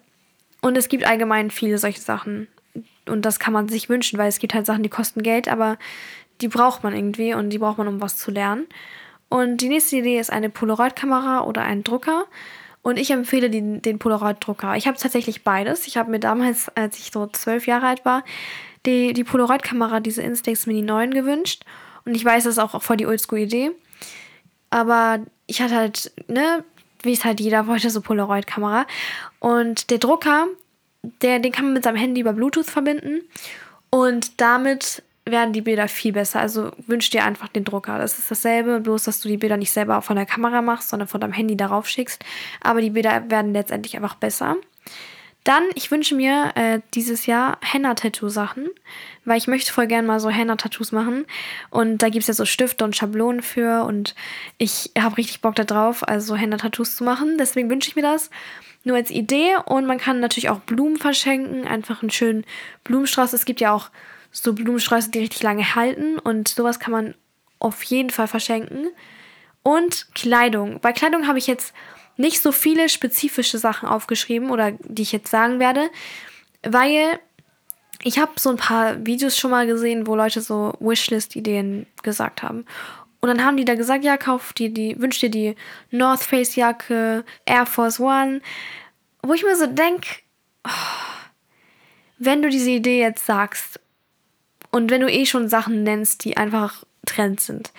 Und 0.61 0.75
es 0.77 0.89
gibt 0.89 1.05
allgemein 1.05 1.51
viele 1.51 1.77
solche 1.77 2.01
Sachen. 2.01 2.47
Und 3.07 3.23
das 3.23 3.37
kann 3.37 3.53
man 3.53 3.69
sich 3.69 3.89
wünschen, 3.89 4.17
weil 4.17 4.29
es 4.29 4.39
gibt 4.39 4.55
halt 4.55 4.65
Sachen, 4.65 4.81
die 4.81 4.89
kosten 4.89 5.21
Geld, 5.21 5.47
aber 5.47 5.77
die 6.41 6.47
braucht 6.47 6.83
man 6.83 6.95
irgendwie 6.95 7.35
und 7.35 7.51
die 7.51 7.59
braucht 7.59 7.77
man, 7.77 7.87
um 7.87 8.01
was 8.01 8.17
zu 8.17 8.31
lernen. 8.31 8.65
Und 9.29 9.57
die 9.57 9.69
nächste 9.69 9.97
Idee 9.97 10.19
ist 10.19 10.31
eine 10.31 10.49
Polaroid-Kamera 10.49 11.43
oder 11.43 11.61
ein 11.61 11.83
Drucker. 11.83 12.25
Und 12.81 12.97
ich 12.97 13.11
empfehle 13.11 13.49
den, 13.49 13.81
den 13.81 13.99
Polaroid-Drucker. 13.99 14.75
Ich 14.75 14.87
habe 14.87 14.97
tatsächlich 14.97 15.43
beides. 15.43 15.87
Ich 15.87 15.97
habe 15.97 16.11
mir 16.11 16.19
damals, 16.19 16.69
als 16.75 16.97
ich 16.97 17.11
so 17.11 17.27
zwölf 17.27 17.67
Jahre 17.67 17.87
alt 17.87 18.05
war, 18.05 18.23
die, 18.85 19.13
die 19.13 19.23
Polaroid-Kamera, 19.23 19.99
diese 19.99 20.21
Instax 20.21 20.65
Mini 20.67 20.81
9 20.81 21.11
gewünscht. 21.11 21.63
Und 22.05 22.15
ich 22.15 22.23
weiß, 22.23 22.43
das 22.43 22.53
ist 22.53 22.59
auch 22.59 22.81
voll 22.81 22.97
die 22.97 23.07
Oldschool-Idee. 23.07 23.71
Aber 24.69 25.19
ich 25.47 25.61
hatte 25.61 25.75
halt, 25.75 26.11
ne, 26.27 26.63
wie 27.01 27.13
es 27.13 27.25
halt 27.25 27.39
jeder 27.39 27.67
wollte, 27.67 27.89
so 27.89 28.01
Polaroid-Kamera. 28.01 28.85
Und 29.39 29.89
der 29.89 29.97
Drucker, 29.97 30.47
der, 31.21 31.39
den 31.39 31.51
kann 31.51 31.65
man 31.65 31.73
mit 31.73 31.83
seinem 31.83 31.97
Handy 31.97 32.21
über 32.21 32.33
Bluetooth 32.33 32.65
verbinden. 32.65 33.21
Und 33.89 34.41
damit 34.41 35.03
werden 35.25 35.53
die 35.53 35.61
Bilder 35.61 35.87
viel 35.87 36.13
besser. 36.13 36.39
Also 36.39 36.71
wünsch 36.85 37.09
dir 37.09 37.23
einfach 37.23 37.47
den 37.47 37.63
Drucker. 37.63 37.97
Das 37.97 38.19
ist 38.19 38.29
dasselbe, 38.29 38.79
bloß 38.79 39.05
dass 39.05 39.21
du 39.21 39.27
die 39.27 39.37
Bilder 39.37 39.57
nicht 39.57 39.71
selber 39.71 40.01
von 40.01 40.15
der 40.15 40.25
Kamera 40.25 40.61
machst, 40.61 40.89
sondern 40.89 41.07
von 41.07 41.19
deinem 41.19 41.33
Handy 41.33 41.57
darauf 41.57 41.87
schickst. 41.87 42.23
Aber 42.61 42.81
die 42.81 42.91
Bilder 42.91 43.29
werden 43.29 43.53
letztendlich 43.53 43.95
einfach 43.95 44.15
besser. 44.15 44.55
Dann, 45.45 45.63
ich 45.75 45.91
wünsche 45.91 46.15
mir 46.15 46.51
äh, 46.55 46.81
dieses 46.95 47.27
Jahr 47.27 47.59
Henna-Tattoo-Sachen, 47.61 48.67
weil 49.25 49.37
ich 49.37 49.47
möchte 49.47 49.71
voll 49.71 49.85
gerne 49.85 50.07
mal 50.07 50.19
so 50.19 50.29
Henna-Tattoos 50.29 50.91
machen. 50.91 51.25
Und 51.69 51.99
da 51.99 52.09
gibt 52.09 52.23
es 52.23 52.27
ja 52.27 52.33
so 52.33 52.45
Stifte 52.45 52.83
und 52.83 52.95
Schablonen 52.95 53.43
für 53.43 53.83
und 53.83 54.15
ich 54.57 54.91
habe 54.97 55.17
richtig 55.17 55.41
Bock 55.41 55.55
darauf, 55.55 56.05
also 56.07 56.35
Henna-Tattoos 56.35 56.95
zu 56.95 57.03
machen. 57.03 57.37
Deswegen 57.37 57.69
wünsche 57.69 57.89
ich 57.89 57.95
mir 57.95 58.01
das 58.01 58.31
nur 58.83 58.95
als 58.95 59.11
Idee. 59.11 59.55
Und 59.65 59.85
man 59.85 59.99
kann 59.99 60.19
natürlich 60.19 60.49
auch 60.49 60.61
Blumen 60.61 60.97
verschenken, 60.97 61.67
einfach 61.67 62.01
einen 62.01 62.09
schönen 62.09 62.43
Blumenstrauß. 62.83 63.33
Es 63.33 63.45
gibt 63.45 63.61
ja 63.61 63.71
auch 63.71 63.91
so 64.31 64.53
Blumensträuße, 64.53 65.11
die 65.11 65.19
richtig 65.19 65.43
lange 65.43 65.75
halten 65.75 66.17
und 66.17 66.47
sowas 66.47 66.79
kann 66.79 66.91
man 66.91 67.13
auf 67.59 67.83
jeden 67.83 68.09
Fall 68.09 68.27
verschenken. 68.27 68.87
Und 69.61 70.07
Kleidung. 70.15 70.79
Bei 70.81 70.91
Kleidung 70.91 71.27
habe 71.27 71.37
ich 71.37 71.47
jetzt 71.47 71.73
nicht 72.17 72.41
so 72.41 72.51
viele 72.51 72.89
spezifische 72.89 73.57
Sachen 73.57 73.87
aufgeschrieben 73.87 74.49
oder 74.51 74.71
die 74.71 75.01
ich 75.01 75.11
jetzt 75.11 75.29
sagen 75.29 75.59
werde, 75.59 75.89
weil 76.63 77.19
ich 78.03 78.19
habe 78.19 78.33
so 78.37 78.49
ein 78.49 78.57
paar 78.57 79.05
Videos 79.05 79.37
schon 79.37 79.51
mal 79.51 79.67
gesehen, 79.67 80.07
wo 80.07 80.15
Leute 80.15 80.41
so 80.41 80.73
Wishlist-Ideen 80.79 81.87
gesagt 82.03 82.43
haben. 82.43 82.65
Und 83.21 83.29
dann 83.29 83.43
haben 83.43 83.57
die 83.57 83.65
da 83.65 83.75
gesagt, 83.75 84.03
ja, 84.03 84.17
kauf 84.17 84.53
dir 84.53 84.69
die, 84.69 84.99
wünsch 84.99 85.19
dir 85.19 85.31
die 85.31 85.55
North 85.89 86.21
Face 86.21 86.55
Jacke, 86.55 87.25
Air 87.45 87.65
Force 87.65 87.99
One. 87.99 88.41
Wo 89.23 89.33
ich 89.33 89.43
mir 89.43 89.55
so 89.55 89.65
denke, 89.65 90.07
oh, 90.63 90.69
wenn 92.19 92.41
du 92.41 92.49
diese 92.49 92.69
Idee 92.69 92.99
jetzt 92.99 93.25
sagst 93.25 93.79
und 94.69 94.91
wenn 94.91 95.01
du 95.01 95.09
eh 95.09 95.25
schon 95.25 95.49
Sachen 95.49 95.83
nennst, 95.83 96.23
die 96.23 96.37
einfach 96.37 96.83
Trends 97.05 97.47
sind, 97.47 97.71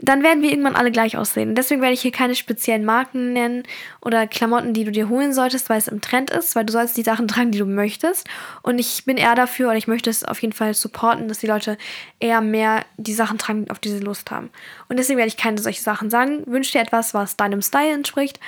dann 0.00 0.22
werden 0.22 0.42
wir 0.42 0.50
irgendwann 0.50 0.76
alle 0.76 0.92
gleich 0.92 1.16
aussehen. 1.16 1.56
Deswegen 1.56 1.80
werde 1.80 1.94
ich 1.94 2.02
hier 2.02 2.12
keine 2.12 2.36
speziellen 2.36 2.84
Marken 2.84 3.32
nennen 3.32 3.64
oder 4.00 4.28
Klamotten, 4.28 4.72
die 4.72 4.84
du 4.84 4.92
dir 4.92 5.08
holen 5.08 5.32
solltest, 5.32 5.68
weil 5.68 5.78
es 5.78 5.88
im 5.88 6.00
Trend 6.00 6.30
ist, 6.30 6.54
weil 6.54 6.64
du 6.64 6.72
sollst 6.72 6.96
die 6.96 7.02
Sachen 7.02 7.26
tragen, 7.26 7.50
die 7.50 7.58
du 7.58 7.66
möchtest. 7.66 8.28
Und 8.62 8.78
ich 8.78 9.04
bin 9.04 9.16
eher 9.16 9.34
dafür 9.34 9.68
oder 9.68 9.76
ich 9.76 9.88
möchte 9.88 10.08
es 10.08 10.24
auf 10.24 10.40
jeden 10.40 10.52
Fall 10.54 10.72
supporten, 10.74 11.26
dass 11.26 11.38
die 11.38 11.48
Leute 11.48 11.76
eher 12.20 12.40
mehr 12.40 12.84
die 12.96 13.12
Sachen 13.12 13.38
tragen, 13.38 13.70
auf 13.70 13.80
die 13.80 13.88
sie 13.88 13.98
Lust 13.98 14.30
haben. 14.30 14.50
Und 14.88 14.98
deswegen 14.98 15.18
werde 15.18 15.28
ich 15.28 15.36
keine 15.36 15.58
solche 15.58 15.82
Sachen 15.82 16.10
sagen. 16.10 16.44
Wünsch 16.46 16.70
dir 16.70 16.80
etwas, 16.80 17.12
was 17.12 17.36
deinem 17.36 17.60
Style 17.60 17.92
entspricht. 17.92 18.38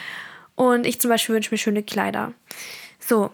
Und 0.55 0.87
ich 0.87 1.01
zum 1.01 1.11
Beispiel 1.11 1.35
wünsche 1.35 1.53
mir 1.53 1.59
schöne 1.59 1.83
Kleider. 1.83 2.33
So, 3.01 3.31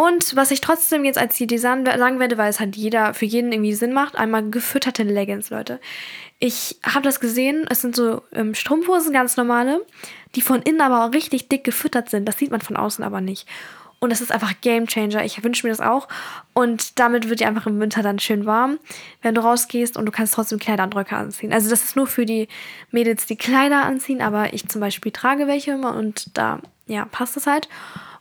und 0.00 0.34
was 0.34 0.50
ich 0.50 0.62
trotzdem 0.62 1.04
jetzt 1.04 1.18
als 1.18 1.38
Idee 1.38 1.58
sagen 1.58 1.84
werde, 1.84 2.38
weil 2.38 2.48
es 2.48 2.58
halt 2.58 2.74
jeder 2.74 3.12
für 3.12 3.26
jeden 3.26 3.52
irgendwie 3.52 3.74
Sinn 3.74 3.92
macht, 3.92 4.16
einmal 4.16 4.48
gefütterte 4.48 5.02
Leggings, 5.02 5.50
Leute. 5.50 5.78
Ich 6.38 6.78
habe 6.82 7.02
das 7.02 7.20
gesehen, 7.20 7.66
es 7.68 7.82
sind 7.82 7.94
so 7.94 8.22
ähm, 8.32 8.54
Strumpfhosen, 8.54 9.12
ganz 9.12 9.36
normale, 9.36 9.84
die 10.34 10.40
von 10.40 10.62
innen 10.62 10.80
aber 10.80 11.04
auch 11.04 11.12
richtig 11.12 11.50
dick 11.50 11.64
gefüttert 11.64 12.08
sind. 12.08 12.26
Das 12.26 12.38
sieht 12.38 12.50
man 12.50 12.62
von 12.62 12.78
außen 12.78 13.04
aber 13.04 13.20
nicht. 13.20 13.46
Und 13.98 14.08
das 14.08 14.22
ist 14.22 14.32
einfach 14.32 14.54
Game 14.62 14.86
Changer. 14.86 15.22
Ich 15.22 15.44
wünsche 15.44 15.66
mir 15.66 15.70
das 15.70 15.82
auch. 15.82 16.08
Und 16.54 16.98
damit 16.98 17.28
wird 17.28 17.40
dir 17.40 17.48
einfach 17.48 17.66
im 17.66 17.78
Winter 17.78 18.02
dann 18.02 18.18
schön 18.18 18.46
warm, 18.46 18.78
wenn 19.20 19.34
du 19.34 19.42
rausgehst 19.42 19.98
und 19.98 20.06
du 20.06 20.12
kannst 20.12 20.32
trotzdem 20.32 20.58
Kleiderandrücke 20.58 21.14
anziehen. 21.14 21.52
Also 21.52 21.68
das 21.68 21.84
ist 21.84 21.96
nur 21.96 22.06
für 22.06 22.24
die 22.24 22.48
Mädels, 22.90 23.26
die 23.26 23.36
Kleider 23.36 23.84
anziehen, 23.84 24.22
aber 24.22 24.54
ich 24.54 24.66
zum 24.66 24.80
Beispiel 24.80 25.12
trage 25.12 25.46
welche 25.46 25.72
immer 25.72 25.94
und 25.94 26.38
da, 26.38 26.60
ja, 26.86 27.04
passt 27.04 27.36
es 27.36 27.46
halt. 27.46 27.68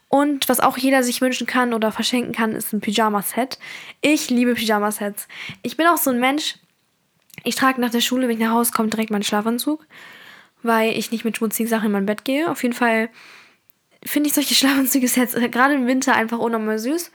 Und 0.09 0.49
was 0.49 0.59
auch 0.59 0.77
jeder 0.77 1.03
sich 1.03 1.21
wünschen 1.21 1.47
kann 1.47 1.73
oder 1.73 1.91
verschenken 1.91 2.33
kann, 2.33 2.53
ist 2.53 2.73
ein 2.73 2.81
Pyjama-Set. 2.81 3.59
Ich 4.01 4.29
liebe 4.31 4.55
Pyjama-Sets. 4.55 5.27
Ich 5.61 5.77
bin 5.77 5.85
auch 5.85 5.97
so 5.97 6.09
ein 6.09 6.19
Mensch, 6.19 6.55
ich 7.43 7.55
trage 7.55 7.79
nach 7.79 7.91
der 7.91 8.01
Schule, 8.01 8.27
wenn 8.27 8.35
ich 8.35 8.43
nach 8.43 8.51
Hause 8.51 8.71
komme, 8.71 8.89
direkt 8.89 9.11
meinen 9.11 9.23
Schlafanzug, 9.23 9.85
weil 10.63 10.97
ich 10.97 11.11
nicht 11.11 11.25
mit 11.25 11.37
schmutzigen 11.37 11.69
Sachen 11.69 11.85
in 11.85 11.91
mein 11.91 12.07
Bett 12.07 12.25
gehe. 12.25 12.49
Auf 12.49 12.63
jeden 12.63 12.75
Fall 12.75 13.09
finde 14.03 14.29
ich 14.29 14.33
solche 14.33 14.55
Schlafanzüge-Sets 14.55 15.35
äh, 15.35 15.47
gerade 15.47 15.75
im 15.75 15.87
Winter 15.87 16.15
einfach 16.15 16.39
unnormal 16.39 16.79
süß. 16.79 17.11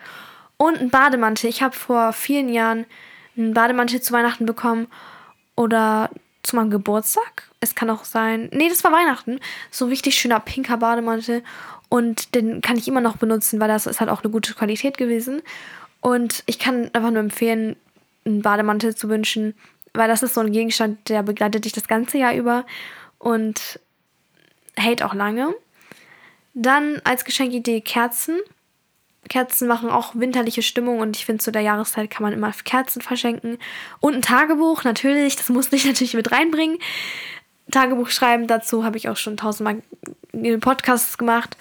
Und 0.56 0.78
ein 0.78 0.90
Bademantel. 0.90 1.50
Ich 1.50 1.62
habe 1.62 1.74
vor 1.74 2.12
vielen 2.12 2.48
Jahren 2.48 2.86
einen 3.36 3.54
Bademantel 3.54 4.00
zu 4.00 4.12
Weihnachten 4.12 4.46
bekommen 4.46 4.86
oder 5.56 6.10
zu 6.44 6.54
meinem 6.54 6.70
Geburtstag. 6.70 7.50
Es 7.58 7.74
kann 7.74 7.90
auch 7.90 8.04
sein. 8.04 8.50
Nee, 8.52 8.68
das 8.68 8.84
war 8.84 8.92
Weihnachten. 8.92 9.40
So 9.70 9.86
ein 9.86 9.88
richtig 9.88 10.14
schöner 10.14 10.38
pinker 10.38 10.76
Bademantel. 10.76 11.42
Und 11.94 12.34
den 12.34 12.60
kann 12.60 12.76
ich 12.76 12.88
immer 12.88 13.00
noch 13.00 13.18
benutzen, 13.18 13.60
weil 13.60 13.68
das 13.68 13.86
ist 13.86 14.00
halt 14.00 14.10
auch 14.10 14.24
eine 14.24 14.32
gute 14.32 14.52
Qualität 14.52 14.98
gewesen. 14.98 15.42
Und 16.00 16.42
ich 16.46 16.58
kann 16.58 16.90
einfach 16.92 17.12
nur 17.12 17.20
empfehlen, 17.20 17.76
einen 18.24 18.42
Bademantel 18.42 18.96
zu 18.96 19.08
wünschen. 19.08 19.54
weil 19.92 20.08
das 20.08 20.24
ist 20.24 20.34
so 20.34 20.40
ein 20.40 20.50
Gegenstand, 20.50 21.08
der 21.08 21.22
begleitet 21.22 21.66
dich 21.66 21.72
das 21.72 21.86
ganze 21.86 22.18
Jahr 22.18 22.34
über 22.34 22.66
und 23.20 23.78
hält 24.74 25.04
auch 25.04 25.14
lange. 25.14 25.54
Dann 26.52 27.00
als 27.04 27.24
Geschenkidee 27.24 27.80
Kerzen. 27.80 28.40
Kerzen 29.28 29.68
machen 29.68 29.88
auch 29.88 30.16
winterliche 30.16 30.62
Stimmung 30.62 30.98
und 30.98 31.16
ich 31.16 31.24
finde, 31.24 31.44
zu 31.44 31.52
der 31.52 31.62
Jahreszeit 31.62 32.10
kann 32.10 32.24
man 32.24 32.32
immer 32.32 32.52
Kerzen 32.64 33.02
verschenken. 33.02 33.58
Und 34.00 34.14
ein 34.14 34.22
Tagebuch, 34.22 34.82
natürlich, 34.82 35.36
das 35.36 35.48
muss 35.48 35.72
ich 35.72 35.84
natürlich 35.86 36.14
mit 36.14 36.32
reinbringen. 36.32 36.78
Tagebuch 37.74 38.08
schreiben, 38.08 38.46
dazu 38.46 38.84
habe 38.84 38.96
ich 38.96 39.08
auch 39.08 39.16
schon 39.16 39.36
tausendmal 39.36 39.82
Podcasts 40.60 41.18
gemacht. 41.18 41.56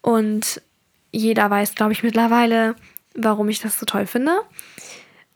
Und 0.00 0.62
jeder 1.10 1.50
weiß, 1.50 1.74
glaube 1.74 1.92
ich, 1.92 2.02
mittlerweile, 2.02 2.76
warum 3.14 3.48
ich 3.48 3.60
das 3.60 3.78
so 3.78 3.86
toll 3.86 4.06
finde. 4.06 4.32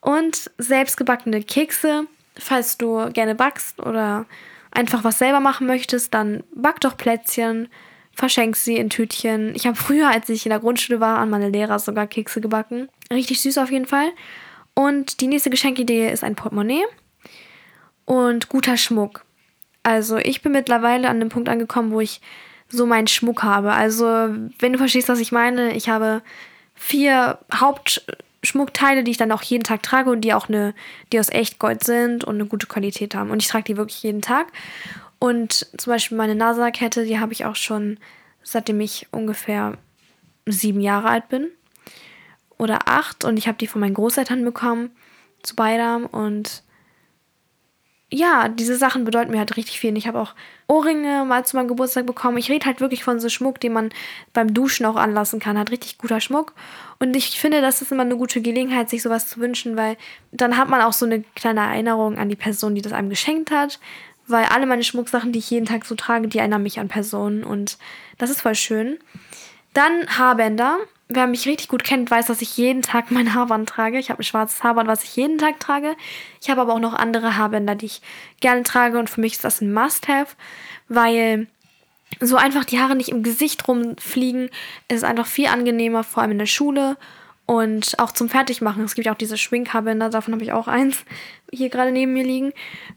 Und 0.00 0.50
selbstgebackene 0.59 1.42
Kekse, 1.42 2.07
falls 2.37 2.78
du 2.78 3.11
gerne 3.12 3.35
backst 3.35 3.81
oder 3.81 4.26
einfach 4.71 5.04
was 5.04 5.19
selber 5.19 5.40
machen 5.40 5.66
möchtest, 5.66 6.14
dann 6.14 6.42
back 6.54 6.81
doch 6.81 6.97
Plätzchen, 6.97 7.69
verschenk 8.14 8.57
sie 8.57 8.76
in 8.76 8.90
Tütchen. 8.90 9.54
Ich 9.54 9.66
habe 9.66 9.76
früher, 9.76 10.11
als 10.11 10.28
ich 10.28 10.45
in 10.45 10.50
der 10.50 10.61
Grundschule 10.61 11.00
war, 11.00 11.19
an 11.19 11.31
meine 11.31 11.50
Lehrer 11.50 11.78
sogar 11.78 12.07
Kekse 12.07 12.40
gebacken. 12.40 12.88
Richtig 13.12 13.40
süß 13.40 13.59
auf 13.59 13.71
jeden 13.71 13.87
Fall. 13.87 14.11
Und 14.75 15.21
die 15.21 15.26
nächste 15.26 15.50
Geschenkidee 15.50 16.11
ist 16.11 16.25
ein 16.25 16.35
Portemonnaie 16.35 16.85
und 18.04 18.49
guter 18.49 18.76
Schmuck. 18.76 19.25
Also 19.83 20.17
ich 20.19 20.43
bin 20.43 20.53
mittlerweile 20.53 21.09
an 21.09 21.21
dem 21.21 21.29
Punkt 21.29 21.49
angekommen, 21.49 21.93
wo 21.93 22.01
ich 22.01 22.21
so 22.69 22.87
meinen 22.87 23.07
Schmuck 23.07 23.43
habe. 23.43 23.73
Also 23.73 24.05
wenn 24.59 24.73
du 24.73 24.79
verstehst, 24.79 25.09
was 25.09 25.21
ich 25.21 25.33
meine, 25.33 25.75
ich 25.75 25.89
habe 25.89 26.23
vier 26.75 27.39
Hauptschmuckteile, 27.55 29.05
die 29.05 29.11
ich 29.11 29.17
dann 29.17 29.33
auch 29.33 29.43
jeden 29.43 29.65
Tag 29.65 29.83
trage 29.83 30.11
und 30.11 30.23
die 30.23 30.35
auch 30.35 30.49
eine, 30.49 30.75
die 31.12 31.21
aus 31.21 31.29
Echtgold 31.29 31.85
sind 31.85 32.25
und 32.25 32.37
eine 32.37 32.47
gute 32.47 32.67
Qualität 32.67 33.15
haben. 33.15 33.31
Und 33.31 33.43
ich 33.43 33.49
trage 33.49 33.65
die 33.65 33.77
wirklich 33.77 34.03
jeden 34.03 34.23
Tag. 34.23 34.47
Und 35.19 35.67
zum 35.77 35.93
Beispiel 35.93 36.17
meine 36.17 36.35
NASA-Kette, 36.35 37.05
die 37.05 37.21
habe 37.21 37.33
ich 37.33 37.45
auch 37.45 37.57
schon 37.57 37.99
seitdem 38.43 38.81
ich 38.81 39.07
ungefähr 39.12 39.79
sieben 40.47 40.81
Jahre 40.81 41.09
alt 41.09 41.29
bin. 41.29 41.49
Oder 42.59 42.89
acht. 42.89 43.25
Und 43.25 43.37
ich 43.37 43.49
habe 43.49 43.59
die 43.59 43.67
von 43.67 43.81
meinen 43.81 43.95
Großeltern 43.95 44.45
bekommen 44.45 44.91
zu 45.43 45.57
Beidam. 45.57 46.07
Und 46.07 46.62
ja, 48.12 48.49
diese 48.49 48.76
Sachen 48.76 49.04
bedeuten 49.04 49.31
mir 49.31 49.38
halt 49.38 49.57
richtig 49.57 49.81
viel. 49.81 49.97
ich 49.97 50.07
habe 50.07 50.21
auch 50.21 50.35
Ohrringe 50.69 51.25
mal 51.25 51.47
zu 51.47 51.57
meinem 51.57 51.69
Geburtstag 51.69 52.04
bekommen. 52.04 52.37
Ich 52.37 52.50
rede 52.50 52.66
halt 52.66 52.81
wirklich 52.81 53.04
von 53.04 53.19
so 53.19 53.31
Schmuck, 53.31 53.59
den 53.59 53.73
man 53.73 53.90
beim 54.35 54.52
Duschen 54.52 54.85
auch 54.85 54.97
anlassen 54.97 55.40
kann. 55.40 55.59
Hat 55.59 55.71
richtig 55.71 55.97
guter 55.97 56.21
Schmuck. 56.21 56.52
Und 56.99 57.16
ich 57.16 57.40
finde, 57.40 57.62
das 57.62 57.81
ist 57.81 57.90
immer 57.90 58.02
eine 58.02 58.16
gute 58.16 58.42
Gelegenheit, 58.42 58.90
sich 58.90 59.02
sowas 59.02 59.28
zu 59.28 59.40
wünschen, 59.40 59.76
weil 59.76 59.97
dann 60.31 60.59
hat 60.59 60.69
man 60.69 60.83
auch 60.83 60.92
so 60.92 61.07
eine 61.07 61.23
kleine 61.35 61.61
Erinnerung 61.61 62.19
an 62.19 62.28
die 62.28 62.37
Person, 62.37 62.75
die 62.75 62.83
das 62.83 62.92
einem 62.92 63.09
geschenkt 63.09 63.50
hat 63.50 63.81
weil 64.28 64.45
alle 64.45 64.66
meine 64.66 64.85
Schmucksachen, 64.85 65.33
die 65.33 65.40
ich 65.40 65.50
jeden 65.50 65.66
Tag 65.66 65.85
so 65.85 65.95
trage, 65.95 66.28
die 66.28 66.38
erinnern 66.38 66.62
mich 66.62 66.78
an 66.78 66.88
Personen 66.88 67.45
und 67.45 67.76
das 68.19 68.31
ist 68.31 68.40
voll 68.40 68.54
schön. 68.54 68.99
Dann 69.75 70.07
Haarbänder. 70.19 70.79
Wer 71.09 71.26
mich 71.26 71.47
richtig 71.47 71.69
gut 71.69 71.85
kennt, 71.85 72.11
weiß, 72.11 72.26
dass 72.26 72.41
ich 72.41 72.57
jeden 72.57 72.81
Tag 72.81 73.11
mein 73.11 73.35
Haarband 73.35 73.69
trage. 73.69 73.99
Ich 73.99 74.09
habe 74.09 74.23
ein 74.23 74.25
schwarzes 74.25 74.62
Haarband, 74.62 74.88
was 74.88 75.05
ich 75.05 75.14
jeden 75.14 75.37
Tag 75.37 75.61
trage. 75.61 75.95
Ich 76.41 76.49
habe 76.49 76.62
aber 76.62 76.73
auch 76.73 76.81
noch 76.81 76.95
andere 76.95 77.37
Haarbänder, 77.37 77.75
die 77.75 77.87
ich 77.87 78.02
gerne 78.41 78.62
trage 78.62 78.99
und 78.99 79.11
für 79.11 79.21
mich 79.21 79.35
ist 79.35 79.45
das 79.45 79.61
ein 79.61 79.75
Must-Have, 79.75 80.35
weil 80.88 81.49
so 82.21 82.37
einfach 82.37 82.64
die 82.64 82.79
Haare 82.79 82.97
nicht 82.97 83.11
im 83.11 83.23
Gesicht 83.23 83.69
rumfliegen. 83.69 84.49
Es 84.88 84.99
ist 84.99 85.05
einfach 85.05 85.26
viel 85.26 85.49
angenehmer, 85.49 86.02
vor 86.02 86.23
allem 86.23 86.33
in 86.33 86.38
der 86.38 86.47
Schule 86.47 86.97
und 87.45 87.99
auch 87.99 88.12
zum 88.12 88.29
Fertigmachen. 88.29 88.85
Es 88.85 88.95
gibt 88.95 89.07
ja 89.07 89.12
auch 89.12 89.19
diese 89.19 89.37
Schminkhaarbänder, 89.37 90.09
davon 90.09 90.33
habe 90.33 90.45
ich 90.45 90.52
auch 90.52 90.69
eins 90.69 91.05
hier 91.52 91.69
gerade 91.69 91.93
neben 91.93 92.14
mir 92.14 92.25
liegen, 92.25 92.52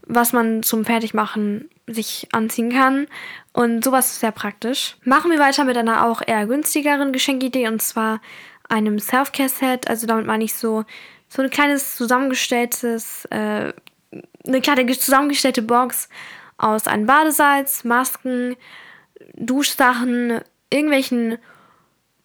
was 0.05 0.31
man 0.31 0.63
zum 0.63 0.85
Fertigmachen 0.85 1.69
sich 1.87 2.29
anziehen 2.31 2.71
kann. 2.71 3.07
Und 3.55 3.85
sowas 3.85 4.11
ist 4.11 4.19
sehr 4.19 4.33
praktisch. 4.33 4.97
Machen 5.05 5.31
wir 5.31 5.39
weiter 5.39 5.63
mit 5.63 5.77
einer 5.77 6.05
auch 6.05 6.21
eher 6.21 6.45
günstigeren 6.45 7.13
Geschenkidee 7.13 7.69
und 7.69 7.81
zwar 7.81 8.19
einem 8.67 8.99
Self-Care-Set. 8.99 9.89
Also 9.89 10.07
damit 10.07 10.25
meine 10.25 10.43
ich 10.43 10.53
so, 10.53 10.83
so 11.29 11.41
ein 11.41 11.49
kleines 11.49 11.95
zusammengestelltes, 11.95 13.23
äh, 13.31 13.71
eine 14.45 14.61
kleine 14.61 14.85
zusammengestellte 14.91 15.61
Box 15.61 16.09
aus 16.57 16.85
einem 16.85 17.05
Badesalz, 17.05 17.85
Masken, 17.85 18.57
Duschsachen, 19.35 20.41
irgendwelchen 20.69 21.37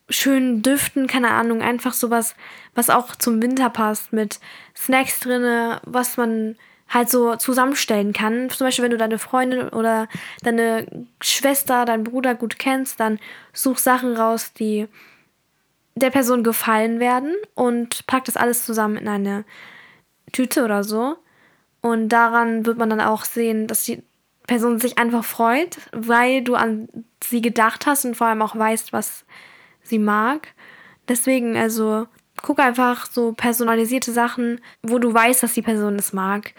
schönen 0.09 0.63
Düften, 0.63 1.07
keine 1.07 1.31
Ahnung, 1.31 1.63
einfach 1.63 1.93
sowas, 1.93 2.35
was 2.75 2.91
auch 2.91 3.15
zum 3.15 3.41
Winter 3.41 3.71
passt, 3.71 4.13
mit 4.13 4.41
Snacks 4.77 5.21
drinne, 5.21 5.81
was 5.85 6.17
man 6.17 6.57
halt 6.91 7.09
so 7.09 7.37
zusammenstellen 7.37 8.13
kann. 8.13 8.51
Zum 8.51 8.67
Beispiel, 8.67 8.85
wenn 8.85 8.91
du 8.91 8.99
deine 8.99 9.19
Freundin 9.19 9.69
oder 9.69 10.09
deine 10.43 10.87
Schwester, 11.23 11.85
deinen 11.85 12.05
Bruder 12.05 12.35
gut 12.35 12.59
kennst, 12.59 13.01
dann 13.01 13.19
such 13.53 13.79
Sachen 13.79 14.17
raus, 14.17 14.53
die 14.53 14.89
der 15.95 16.11
Person 16.11 16.43
gefallen 16.43 16.99
werden 17.01 17.35
und 17.55 18.07
pack 18.07 18.25
das 18.25 18.37
alles 18.37 18.67
zusammen 18.67 18.97
in 18.97 19.09
eine 19.09 19.45
Tüte 20.33 20.65
oder 20.65 20.85
so. 20.85 21.17
Und 21.81 22.09
daran 22.09 22.67
wird 22.67 22.79
man 22.79 22.91
dann 22.91 23.01
auch 23.01 23.25
sehen, 23.25 23.67
dass 23.67 23.85
die 23.85 24.03
Person 24.47 24.81
sich 24.81 24.99
einfach 24.99 25.25
freut, 25.25 25.79
weil 25.93 26.43
du 26.43 26.57
an 26.57 26.89
sie 27.23 27.41
gedacht 27.41 27.87
hast 27.87 28.05
und 28.05 28.17
vor 28.17 28.27
allem 28.27 28.43
auch 28.43 28.57
weißt, 28.57 28.93
was 28.93 29.25
sie 29.83 29.99
mag. 29.99 30.49
Deswegen, 31.09 31.57
also 31.57 32.09
guck 32.43 32.59
einfach 32.59 33.11
so 33.11 33.33
personalisierte 33.33 34.13
Sachen, 34.13 34.61
wo 34.83 34.99
du 34.99 35.13
weißt, 35.13 35.43
dass 35.43 35.55
die 35.55 35.63
Person 35.63 35.97
es 35.97 36.13
mag. 36.13 36.55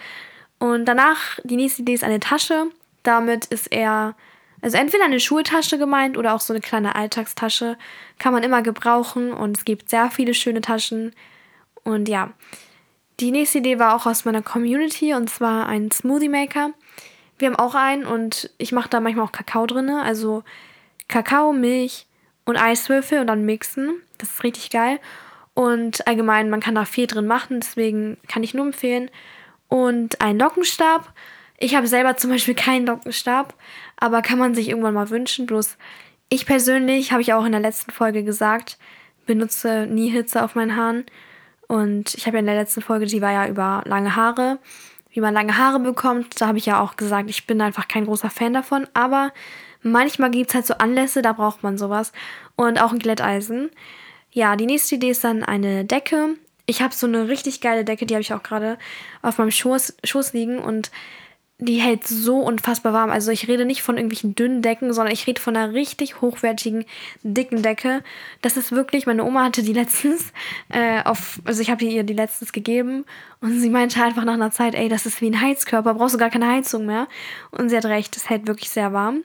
Und 0.59 0.85
danach, 0.85 1.39
die 1.43 1.55
nächste 1.55 1.81
Idee 1.81 1.93
ist 1.93 2.03
eine 2.03 2.19
Tasche. 2.19 2.67
Damit 3.03 3.45
ist 3.45 3.71
er, 3.71 4.15
also 4.61 4.77
entweder 4.77 5.05
eine 5.05 5.19
Schultasche 5.19 5.77
gemeint 5.77 6.17
oder 6.17 6.33
auch 6.33 6.39
so 6.39 6.53
eine 6.53 6.61
kleine 6.61 6.95
Alltagstasche. 6.95 7.77
Kann 8.19 8.33
man 8.33 8.43
immer 8.43 8.61
gebrauchen 8.61 9.33
und 9.33 9.57
es 9.57 9.65
gibt 9.65 9.89
sehr 9.89 10.11
viele 10.11 10.33
schöne 10.33 10.61
Taschen. 10.61 11.13
Und 11.83 12.09
ja, 12.09 12.31
die 13.19 13.31
nächste 13.31 13.59
Idee 13.59 13.79
war 13.79 13.95
auch 13.95 14.05
aus 14.05 14.25
meiner 14.25 14.41
Community 14.41 15.13
und 15.13 15.29
zwar 15.29 15.67
ein 15.67 15.91
Smoothie 15.91 16.29
Maker. 16.29 16.71
Wir 17.39 17.47
haben 17.47 17.55
auch 17.55 17.75
einen 17.75 18.05
und 18.05 18.51
ich 18.57 18.71
mache 18.71 18.89
da 18.89 19.00
manchmal 19.00 19.25
auch 19.25 19.31
Kakao 19.31 19.65
drin. 19.65 19.89
Also 19.89 20.43
Kakao, 21.07 21.53
Milch, 21.53 22.05
und 22.45 22.57
Eiswürfel 22.57 23.19
und 23.19 23.27
dann 23.27 23.45
mixen. 23.45 24.01
Das 24.17 24.29
ist 24.29 24.43
richtig 24.43 24.69
geil. 24.69 25.00
Und 25.61 26.07
allgemein, 26.07 26.49
man 26.49 26.59
kann 26.59 26.73
da 26.73 26.85
viel 26.85 27.05
drin 27.05 27.27
machen, 27.27 27.59
deswegen 27.59 28.17
kann 28.27 28.41
ich 28.41 28.55
nur 28.55 28.65
empfehlen. 28.65 29.11
Und 29.67 30.19
ein 30.19 30.39
Lockenstab. 30.39 31.13
Ich 31.59 31.75
habe 31.75 31.85
selber 31.85 32.17
zum 32.17 32.31
Beispiel 32.31 32.55
keinen 32.55 32.87
Lockenstab, 32.87 33.53
aber 33.95 34.23
kann 34.23 34.39
man 34.39 34.55
sich 34.55 34.69
irgendwann 34.69 34.95
mal 34.95 35.11
wünschen. 35.11 35.45
Bloß 35.45 35.77
ich 36.29 36.47
persönlich, 36.47 37.11
habe 37.11 37.21
ich 37.21 37.33
auch 37.33 37.45
in 37.45 37.51
der 37.51 37.61
letzten 37.61 37.91
Folge 37.91 38.23
gesagt, 38.23 38.79
benutze 39.27 39.85
nie 39.85 40.09
Hitze 40.09 40.43
auf 40.43 40.55
meinen 40.55 40.75
Haaren. 40.75 41.05
Und 41.67 42.15
ich 42.15 42.25
habe 42.25 42.37
ja 42.37 42.39
in 42.39 42.47
der 42.47 42.55
letzten 42.55 42.81
Folge, 42.81 43.05
die 43.05 43.21
war 43.21 43.31
ja 43.31 43.47
über 43.47 43.83
lange 43.85 44.15
Haare, 44.15 44.57
wie 45.11 45.21
man 45.21 45.35
lange 45.35 45.59
Haare 45.59 45.79
bekommt. 45.79 46.41
Da 46.41 46.47
habe 46.47 46.57
ich 46.57 46.65
ja 46.65 46.81
auch 46.81 46.95
gesagt, 46.95 47.29
ich 47.29 47.45
bin 47.45 47.61
einfach 47.61 47.87
kein 47.87 48.05
großer 48.05 48.31
Fan 48.31 48.55
davon. 48.55 48.87
Aber 48.95 49.31
Manchmal 49.83 50.29
gibt 50.29 50.49
es 50.49 50.55
halt 50.55 50.67
so 50.67 50.75
Anlässe, 50.75 51.21
da 51.21 51.33
braucht 51.33 51.63
man 51.63 51.77
sowas. 51.77 52.11
Und 52.55 52.81
auch 52.81 52.91
ein 52.91 52.99
Glätteisen. 52.99 53.71
Ja, 54.31 54.55
die 54.55 54.65
nächste 54.65 54.95
Idee 54.95 55.11
ist 55.11 55.23
dann 55.23 55.43
eine 55.43 55.85
Decke. 55.85 56.35
Ich 56.65 56.81
habe 56.81 56.93
so 56.93 57.05
eine 57.05 57.27
richtig 57.27 57.59
geile 57.59 57.83
Decke, 57.83 58.05
die 58.05 58.13
habe 58.13 58.21
ich 58.21 58.33
auch 58.33 58.43
gerade 58.43 58.77
auf 59.21 59.38
meinem 59.38 59.51
Schoß, 59.51 59.97
Schoß 60.03 60.33
liegen 60.33 60.59
und 60.59 60.91
die 61.63 61.75
hält 61.75 62.07
so 62.07 62.39
unfassbar 62.39 62.91
warm. 62.91 63.11
Also 63.11 63.29
ich 63.31 63.47
rede 63.47 63.65
nicht 63.65 63.83
von 63.83 63.95
irgendwelchen 63.95 64.33
dünnen 64.33 64.63
Decken, 64.63 64.93
sondern 64.93 65.13
ich 65.13 65.27
rede 65.27 65.39
von 65.39 65.55
einer 65.55 65.73
richtig 65.73 66.19
hochwertigen, 66.19 66.85
dicken 67.21 67.61
Decke. 67.61 68.03
Das 68.41 68.57
ist 68.57 68.71
wirklich, 68.71 69.05
meine 69.05 69.23
Oma 69.23 69.43
hatte 69.43 69.61
die 69.61 69.73
letztens 69.81 70.33
äh, 70.69 71.03
auf, 71.03 71.39
also 71.45 71.61
ich 71.61 71.69
habe 71.69 71.85
ihr 71.85 72.03
die 72.03 72.13
letztens 72.13 72.51
gegeben 72.51 73.05
und 73.41 73.59
sie 73.59 73.69
meinte 73.69 74.03
einfach 74.03 74.23
nach 74.23 74.33
einer 74.33 74.51
Zeit, 74.51 74.73
ey, 74.73 74.89
das 74.89 75.05
ist 75.05 75.21
wie 75.21 75.29
ein 75.29 75.39
Heizkörper, 75.39 75.93
brauchst 75.93 76.15
du 76.15 76.19
gar 76.19 76.31
keine 76.31 76.50
Heizung 76.50 76.88
mehr. 76.88 77.07
Und 77.51 77.69
sie 77.69 77.77
hat 77.77 77.85
recht, 77.85 78.17
es 78.17 78.29
hält 78.29 78.47
wirklich 78.47 78.71
sehr 78.71 78.91
warm. 78.91 79.23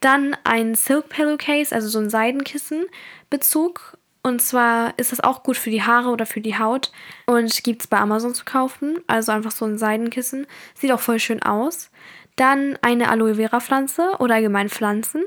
Dann 0.00 0.36
ein 0.44 0.74
Silk 0.74 1.08
Pillowcase, 1.08 1.74
also 1.74 1.88
so 1.88 1.98
ein 2.00 2.10
Seidenkissenbezug. 2.10 3.96
Und 4.26 4.42
zwar 4.42 4.92
ist 4.96 5.12
das 5.12 5.20
auch 5.20 5.44
gut 5.44 5.56
für 5.56 5.70
die 5.70 5.84
Haare 5.84 6.08
oder 6.08 6.26
für 6.26 6.40
die 6.40 6.58
Haut 6.58 6.90
und 7.26 7.62
gibt 7.62 7.82
es 7.82 7.86
bei 7.86 7.98
Amazon 7.98 8.34
zu 8.34 8.44
kaufen. 8.44 8.98
Also 9.06 9.30
einfach 9.30 9.52
so 9.52 9.64
ein 9.64 9.78
Seidenkissen. 9.78 10.48
Sieht 10.74 10.90
auch 10.90 10.98
voll 10.98 11.20
schön 11.20 11.44
aus. 11.44 11.92
Dann 12.34 12.76
eine 12.82 13.08
Aloe 13.08 13.36
Vera 13.36 13.60
Pflanze 13.60 14.16
oder 14.18 14.34
allgemein 14.34 14.68
Pflanzen. 14.68 15.22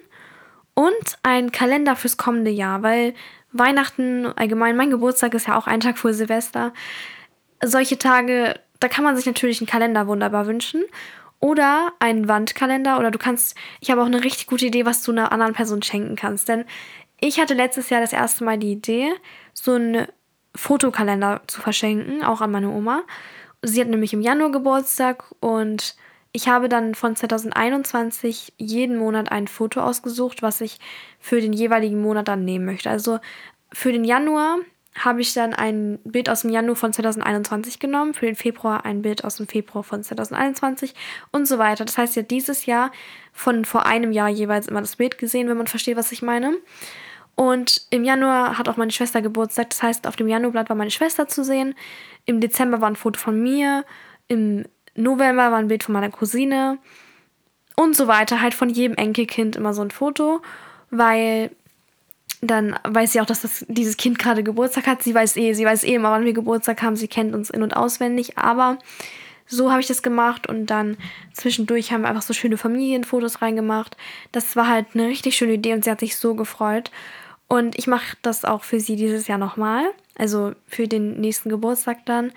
Und 0.73 1.17
ein 1.23 1.53
Kalender 1.53 1.95
fürs 1.95 2.17
kommende 2.17 2.51
Jahr, 2.51 2.83
weil 2.83 3.13
Weihnachten, 3.53 4.25
allgemein, 4.35 4.75
mein 4.75 4.89
Geburtstag 4.89 5.33
ist 5.33 5.47
ja 5.47 5.57
auch 5.57 5.67
ein 5.67 5.79
Tag 5.79 5.97
vor 5.97 6.13
Silvester. 6.13 6.73
Solche 7.63 7.97
Tage, 7.97 8.59
da 8.81 8.89
kann 8.89 9.05
man 9.05 9.15
sich 9.15 9.25
natürlich 9.25 9.61
einen 9.61 9.67
Kalender 9.67 10.07
wunderbar 10.07 10.45
wünschen 10.45 10.83
oder 11.39 11.93
einen 11.99 12.27
Wandkalender 12.27 12.99
oder 12.99 13.11
du 13.11 13.17
kannst, 13.17 13.55
ich 13.79 13.91
habe 13.91 14.01
auch 14.01 14.07
eine 14.07 14.25
richtig 14.25 14.47
gute 14.47 14.65
Idee, 14.65 14.85
was 14.85 15.03
du 15.03 15.13
einer 15.13 15.31
anderen 15.31 15.53
Person 15.53 15.81
schenken 15.83 16.17
kannst. 16.17 16.49
Denn 16.49 16.65
ich 17.21 17.39
hatte 17.39 17.53
letztes 17.53 17.89
Jahr 17.89 18.01
das 18.01 18.13
erste 18.13 18.43
Mal 18.43 18.57
die 18.57 18.71
Idee, 18.71 19.11
so 19.53 19.73
einen 19.73 20.07
Fotokalender 20.55 21.41
zu 21.47 21.61
verschenken, 21.61 22.23
auch 22.23 22.41
an 22.41 22.51
meine 22.51 22.69
Oma. 22.69 23.03
sie 23.61 23.81
hat 23.81 23.87
nämlich 23.87 24.13
im 24.13 24.21
Januar 24.21 24.51
Geburtstag 24.51 25.23
und 25.39 25.95
ich 26.31 26.47
habe 26.47 26.69
dann 26.69 26.95
von 26.95 27.15
2021 27.15 28.53
jeden 28.57 28.97
Monat 28.97 29.31
ein 29.31 29.47
Foto 29.47 29.81
ausgesucht, 29.81 30.41
was 30.41 30.61
ich 30.61 30.79
für 31.19 31.41
den 31.41 31.53
jeweiligen 31.53 32.01
Monat 32.01 32.27
dann 32.27 32.45
nehmen 32.45 32.65
möchte. 32.65 32.89
Also 32.89 33.19
für 33.73 33.91
den 33.91 34.03
Januar 34.03 34.57
habe 34.95 35.21
ich 35.21 35.33
dann 35.33 35.53
ein 35.53 35.99
Bild 36.03 36.29
aus 36.29 36.41
dem 36.41 36.51
Januar 36.51 36.75
von 36.75 36.93
2021 36.93 37.79
genommen, 37.79 38.13
für 38.13 38.25
den 38.25 38.35
Februar 38.35 38.85
ein 38.85 39.01
Bild 39.01 39.23
aus 39.23 39.37
dem 39.37 39.47
Februar 39.47 39.83
von 39.83 40.03
2021 40.03 40.93
und 41.31 41.47
so 41.47 41.57
weiter. 41.57 41.85
Das 41.85 41.97
heißt, 41.97 42.15
ja 42.15 42.21
dieses 42.21 42.65
Jahr 42.65 42.91
von 43.31 43.65
vor 43.65 43.85
einem 43.85 44.11
Jahr 44.11 44.29
jeweils 44.29 44.67
immer 44.67 44.81
das 44.81 44.97
Bild 44.97 45.17
gesehen, 45.17 45.47
wenn 45.47 45.57
man 45.57 45.67
versteht, 45.67 45.97
was 45.97 46.11
ich 46.11 46.21
meine. 46.21 46.57
Und 47.39 47.83
im 47.89 48.03
Januar 48.03 48.57
hat 48.57 48.67
auch 48.67 48.75
meine 48.75 48.91
Schwester 48.91 49.21
Geburtstag. 49.21 49.69
Das 49.69 49.81
heißt, 49.81 50.07
auf 50.07 50.17
dem 50.17 50.27
Januarblatt 50.27 50.67
war 50.67 50.75
meine 50.75 50.91
Schwester 50.91 51.29
zu 51.29 51.45
sehen. 51.45 51.73
Im 52.25 52.41
Dezember 52.41 52.81
war 52.81 52.89
ein 52.89 52.97
Foto 52.97 53.17
von 53.17 53.41
mir. 53.41 53.85
Im 54.27 54.65
November 54.93 55.49
war 55.49 55.57
ein 55.57 55.69
Bild 55.69 55.83
von 55.83 55.93
meiner 55.93 56.09
Cousine. 56.09 56.79
Und 57.77 57.95
so 57.95 58.09
weiter. 58.09 58.41
Halt 58.41 58.53
von 58.53 58.67
jedem 58.67 58.97
Enkelkind 58.97 59.55
immer 59.55 59.73
so 59.73 59.81
ein 59.81 59.89
Foto. 59.89 60.41
Weil 60.91 61.51
dann 62.41 62.77
weiß 62.83 63.13
sie 63.13 63.21
auch, 63.21 63.25
dass 63.25 63.43
das, 63.43 63.65
dieses 63.69 63.95
Kind 63.95 64.19
gerade 64.19 64.43
Geburtstag 64.43 64.85
hat. 64.85 65.01
Sie 65.01 65.15
weiß 65.15 65.37
eh, 65.37 65.53
sie 65.53 65.63
weiß 65.63 65.85
eh 65.85 65.93
immer, 65.93 66.11
wann 66.11 66.25
wir 66.25 66.33
Geburtstag 66.33 66.81
haben. 66.81 66.97
Sie 66.97 67.07
kennt 67.07 67.33
uns 67.33 67.49
in- 67.49 67.63
und 67.63 67.73
auswendig. 67.73 68.37
Aber 68.37 68.79
so 69.47 69.71
habe 69.71 69.79
ich 69.79 69.87
das 69.87 70.03
gemacht 70.03 70.45
und 70.45 70.65
dann 70.65 70.97
zwischendurch 71.31 71.93
haben 71.93 72.01
wir 72.01 72.09
einfach 72.09 72.21
so 72.21 72.33
schöne 72.33 72.57
Familienfotos 72.57 73.41
reingemacht. 73.41 73.95
Das 74.33 74.57
war 74.57 74.67
halt 74.67 74.87
eine 74.93 75.07
richtig 75.07 75.37
schöne 75.37 75.53
Idee 75.53 75.73
und 75.73 75.85
sie 75.85 75.89
hat 75.89 76.01
sich 76.01 76.17
so 76.17 76.35
gefreut. 76.35 76.91
Und 77.49 77.77
ich 77.77 77.87
mache 77.87 78.15
das 78.21 78.45
auch 78.45 78.63
für 78.63 78.79
sie 78.79 78.95
dieses 78.95 79.27
Jahr 79.27 79.39
nochmal. 79.39 79.91
Also 80.15 80.53
für 80.67 80.87
den 80.87 81.19
nächsten 81.19 81.49
Geburtstag 81.49 82.05
dann. 82.05 82.31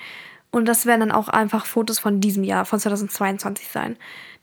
Und 0.50 0.66
das 0.66 0.86
werden 0.86 1.00
dann 1.00 1.12
auch 1.12 1.28
einfach 1.28 1.66
Fotos 1.66 1.98
von 1.98 2.20
diesem 2.20 2.44
Jahr, 2.44 2.64
von 2.64 2.80
2022 2.80 3.68
sein, 3.68 3.96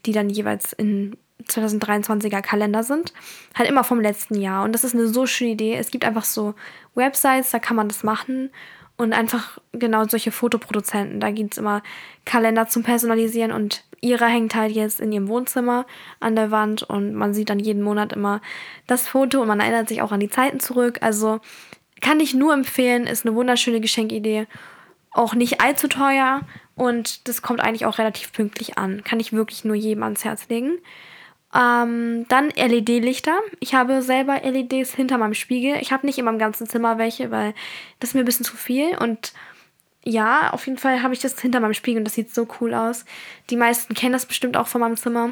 die 0.06 0.12
dann 0.12 0.30
jeweils 0.30 0.74
in 0.74 1.18
2023er 1.48 2.42
Kalender 2.42 2.84
sind. 2.84 3.14
Halt 3.56 3.68
immer 3.68 3.84
vom 3.84 4.00
letzten 4.00 4.36
Jahr. 4.36 4.64
Und 4.64 4.74
das 4.74 4.84
ist 4.84 4.94
eine 4.94 5.08
so 5.08 5.26
schöne 5.26 5.52
Idee. 5.52 5.76
Es 5.76 5.92
gibt 5.92 6.06
einfach 6.06 6.26
so 6.26 6.54
Websites, 6.96 7.50
da 7.50 7.60
kann 7.60 7.76
man 7.76 7.88
das 7.88 8.04
machen. 8.04 8.52
Und 9.00 9.14
einfach 9.14 9.60
genau 9.72 10.04
solche 10.04 10.30
Fotoproduzenten. 10.30 11.22
Da 11.22 11.32
gibt 11.32 11.54
es 11.54 11.58
immer 11.58 11.82
Kalender 12.26 12.68
zum 12.68 12.84
Personalisieren 12.84 13.54
und 13.54 13.86
ihre 14.02 14.26
hängt 14.26 14.56
halt 14.56 14.74
jetzt 14.74 15.00
in 15.00 15.14
ihrem 15.14 15.30
Wohnzimmer 15.30 15.86
an 16.20 16.36
der 16.36 16.52
Wand 16.52 16.84
und 16.84 17.14
man 17.14 17.34
sieht 17.34 17.50
dann 17.50 17.60
jeden 17.60 17.82
Monat 17.82 18.12
immer 18.12 18.42
das 18.88 19.08
Foto 19.08 19.42
und 19.42 19.48
man 19.48 19.62
erinnert 19.62 19.88
sich 19.88 20.02
auch 20.02 20.12
an 20.12 20.20
die 20.20 20.30
Zeiten 20.30 20.60
zurück. 20.60 20.98
Also 21.00 21.40
kann 22.02 22.20
ich 22.20 22.34
nur 22.34 22.54
empfehlen, 22.54 23.08
ist 23.08 23.26
eine 23.26 23.36
wunderschöne 23.36 23.80
Geschenkidee. 23.80 24.48
Auch 25.12 25.34
nicht 25.34 25.62
allzu 25.62 25.88
teuer 25.88 26.42
und 26.76 27.30
das 27.30 27.42
kommt 27.42 27.62
eigentlich 27.62 27.86
auch 27.86 28.00
relativ 28.00 28.34
pünktlich 28.34 28.78
an. 28.78 29.06
Kann 29.06 29.22
ich 29.22 29.32
wirklich 29.32 29.64
nur 29.64 29.76
jedem 29.76 30.04
ans 30.04 30.26
Herz 30.26 30.50
legen. 30.50 30.78
Ähm, 31.54 32.26
dann 32.28 32.50
LED-Lichter. 32.50 33.40
Ich 33.60 33.74
habe 33.74 34.02
selber 34.02 34.40
LEDs 34.42 34.94
hinter 34.94 35.18
meinem 35.18 35.34
Spiegel. 35.34 35.78
Ich 35.82 35.92
habe 35.92 36.06
nicht 36.06 36.20
in 36.20 36.26
meinem 36.26 36.40
ganzen 36.40 36.68
Zimmer 36.68 36.98
welche, 36.98 37.32
weil 37.32 37.54
das 38.00 38.12
ist 38.12 38.14
mir 38.14 38.22
ein 38.22 38.26
bisschen 38.26 38.46
zu 38.46 38.56
viel. 38.56 38.96
Und 38.98 39.34
ja, 40.04 40.52
auf 40.54 40.68
jeden 40.68 40.78
Fall 40.78 41.02
habe 41.02 41.14
ich 41.14 41.20
das 41.20 41.40
hinter 41.40 41.60
meinem 41.60 41.74
Spiegel 41.74 42.00
und 42.00 42.06
das 42.06 42.14
sieht 42.14 42.34
so 42.34 42.48
cool 42.62 42.74
aus. 42.74 43.04
Die 43.50 43.58
meisten 43.58 43.94
kennen 43.96 44.14
das 44.14 44.28
bestimmt 44.28 44.58
auch 44.58 44.68
von 44.68 44.82
meinem 44.82 44.98
Zimmer. 44.98 45.32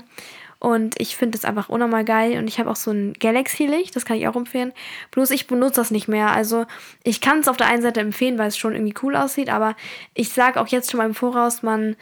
Und 0.59 0.99
ich 0.99 1.15
finde 1.15 1.37
es 1.37 1.45
einfach 1.45 1.69
unnormal 1.69 2.03
geil. 2.03 2.37
Und 2.39 2.47
ich 2.47 2.59
habe 2.59 2.71
auch 2.71 2.75
so 2.75 2.89
ein 2.89 3.13
Galaxy-Licht, 3.13 3.95
das 3.95 4.05
kann 4.05 4.17
ich 4.17 4.27
auch 4.27 4.35
empfehlen. 4.35 4.73
Bloß 5.11 5.29
ich 5.31 5.45
benutze 5.45 5.81
das 5.81 5.91
nicht 5.91 6.07
mehr. 6.07 6.31
Also 6.31 6.65
ich 7.03 7.21
kann 7.21 7.39
es 7.39 7.47
auf 7.47 7.57
der 7.57 7.67
einen 7.67 7.83
Seite 7.83 7.99
empfehlen, 7.99 8.39
weil 8.39 8.47
es 8.47 8.57
schon 8.57 8.73
irgendwie 8.73 8.95
cool 9.03 9.15
aussieht. 9.15 9.49
Aber 9.49 9.75
ich 10.15 10.29
sage 10.29 10.59
auch 10.59 10.67
jetzt 10.67 10.89
schon 10.89 10.97
mal 10.97 11.05
im 11.05 11.13
Voraus, 11.13 11.61
man 11.61 11.95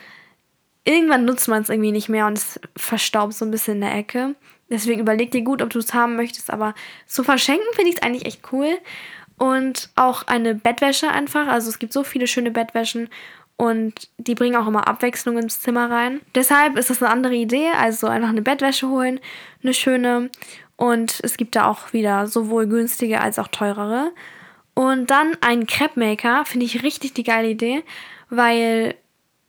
irgendwann 0.85 1.25
nutzt 1.25 1.47
man 1.47 1.61
es 1.61 1.69
irgendwie 1.69 1.91
nicht 1.91 2.09
mehr 2.09 2.27
und 2.27 2.37
es 2.37 2.59
verstaubt 2.77 3.33
so 3.33 3.43
ein 3.43 3.51
bisschen 3.51 3.75
in 3.75 3.81
der 3.81 3.95
Ecke. 3.95 4.35
Deswegen 4.69 5.01
überleg 5.01 5.31
dir 5.31 5.41
gut, 5.41 5.61
ob 5.61 5.69
du 5.69 5.79
es 5.79 5.93
haben 5.93 6.15
möchtest. 6.15 6.51
Aber 6.51 6.73
zu 7.05 7.23
verschenken 7.23 7.65
finde 7.73 7.89
ich 7.89 7.97
es 7.97 8.01
eigentlich 8.01 8.25
echt 8.25 8.41
cool. 8.51 8.77
Und 9.37 9.89
auch 9.95 10.27
eine 10.27 10.55
Bettwäsche 10.55 11.09
einfach. 11.09 11.47
Also 11.47 11.69
es 11.69 11.79
gibt 11.79 11.91
so 11.91 12.03
viele 12.03 12.27
schöne 12.27 12.51
Bettwäschen 12.51 13.09
und 13.57 14.09
die 14.17 14.35
bringen 14.35 14.55
auch 14.55 14.67
immer 14.67 14.87
Abwechslung 14.87 15.37
ins 15.37 15.61
Zimmer 15.61 15.89
rein. 15.89 16.21
Deshalb 16.35 16.77
ist 16.77 16.89
das 16.89 17.01
eine 17.01 17.11
andere 17.11 17.35
Idee. 17.35 17.69
Also 17.77 18.07
einfach 18.07 18.29
eine 18.29 18.41
Bettwäsche 18.41 18.87
holen, 18.87 19.19
eine 19.63 19.73
schöne. 19.73 20.29
Und 20.77 21.19
es 21.23 21.37
gibt 21.37 21.55
da 21.55 21.67
auch 21.67 21.93
wieder 21.93 22.27
sowohl 22.27 22.67
günstige 22.67 23.21
als 23.21 23.39
auch 23.39 23.47
teurere. 23.47 24.11
Und 24.73 25.09
dann 25.09 25.37
ein 25.41 25.67
Crepe 25.67 25.99
Maker, 25.99 26.43
finde 26.45 26.65
ich 26.65 26.83
richtig 26.83 27.13
die 27.13 27.23
geile 27.23 27.49
Idee, 27.49 27.83
weil 28.29 28.95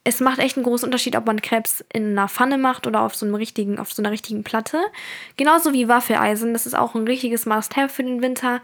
es 0.06 0.20
macht 0.20 0.38
echt 0.38 0.56
einen 0.56 0.64
großen 0.64 0.86
Unterschied, 0.86 1.16
ob 1.16 1.26
man 1.26 1.42
Krebs 1.42 1.84
in 1.92 2.12
einer 2.12 2.28
Pfanne 2.28 2.58
macht 2.58 2.86
oder 2.86 3.00
auf 3.00 3.16
so 3.16 3.26
einem 3.26 3.34
richtigen, 3.34 3.80
auf 3.80 3.92
so 3.92 4.00
einer 4.00 4.12
richtigen 4.12 4.44
Platte. 4.44 4.80
Genauso 5.36 5.72
wie 5.72 5.88
Waffeleisen. 5.88 6.52
Das 6.52 6.64
ist 6.64 6.74
auch 6.74 6.94
ein 6.94 7.08
richtiges 7.08 7.44
Must-Have 7.44 7.88
für 7.88 8.04
den 8.04 8.22
Winter, 8.22 8.60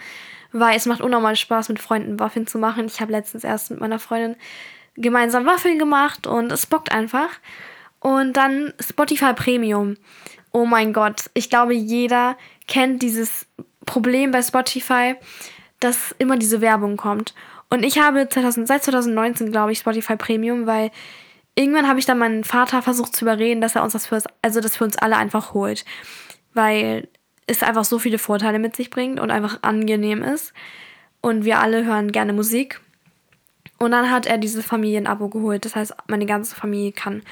weil 0.52 0.76
es 0.76 0.86
macht 0.86 1.00
unnormal 1.00 1.34
Spaß, 1.34 1.68
mit 1.68 1.80
Freunden 1.80 2.20
Waffeln 2.20 2.46
zu 2.46 2.58
machen. 2.58 2.86
Ich 2.86 3.00
habe 3.00 3.10
letztens 3.10 3.42
erst 3.42 3.72
mit 3.72 3.80
meiner 3.80 3.98
Freundin 3.98 4.36
gemeinsam 4.94 5.44
Waffeln 5.44 5.80
gemacht 5.80 6.28
und 6.28 6.52
es 6.52 6.66
bockt 6.66 6.92
einfach. 6.92 7.30
Und 7.98 8.36
dann 8.36 8.72
Spotify 8.78 9.32
Premium. 9.34 9.96
Oh 10.52 10.64
mein 10.64 10.92
Gott, 10.92 11.28
ich 11.34 11.50
glaube, 11.50 11.74
jeder 11.74 12.36
kennt 12.68 13.02
dieses 13.02 13.46
Problem 13.84 14.30
bei 14.30 14.42
Spotify, 14.42 15.16
dass 15.80 16.14
immer 16.20 16.36
diese 16.36 16.60
Werbung 16.60 16.96
kommt. 16.96 17.34
Und 17.68 17.82
ich 17.84 17.98
habe 17.98 18.28
2000, 18.28 18.68
seit 18.68 18.84
2019, 18.84 19.50
glaube 19.50 19.72
ich, 19.72 19.78
Spotify 19.78 20.14
Premium, 20.14 20.68
weil 20.68 20.92
irgendwann 21.54 21.88
habe 21.88 21.98
ich 21.98 22.06
dann 22.06 22.18
meinen 22.18 22.44
Vater 22.44 22.82
versucht 22.82 23.14
zu 23.14 23.24
überreden, 23.24 23.60
dass 23.60 23.76
er 23.76 23.82
uns 23.82 23.92
das 23.92 24.06
für 24.06 24.16
uns, 24.16 24.24
also 24.42 24.60
das 24.60 24.76
für 24.76 24.84
uns 24.84 24.96
alle 24.96 25.16
einfach 25.16 25.54
holt. 25.54 25.84
Weil 26.54 27.08
es 27.46 27.62
einfach 27.62 27.84
so 27.84 27.98
viele 27.98 28.18
Vorteile 28.18 28.58
mit 28.58 28.76
sich 28.76 28.90
bringt 28.90 29.20
und 29.20 29.30
einfach 29.30 29.58
angenehm 29.62 30.22
ist. 30.22 30.52
Und 31.20 31.44
wir 31.44 31.60
alle 31.60 31.84
hören 31.84 32.12
gerne 32.12 32.32
Musik. 32.32 32.80
Und 33.78 33.90
dann 33.90 34.10
hat 34.10 34.26
er 34.26 34.38
dieses 34.38 34.64
Familienabo 34.64 35.28
geholt. 35.28 35.64
Das 35.64 35.76
heißt, 35.76 35.94
meine 36.08 36.26
ganze 36.26 36.54
Familie 36.54 36.92
kann 36.92 37.22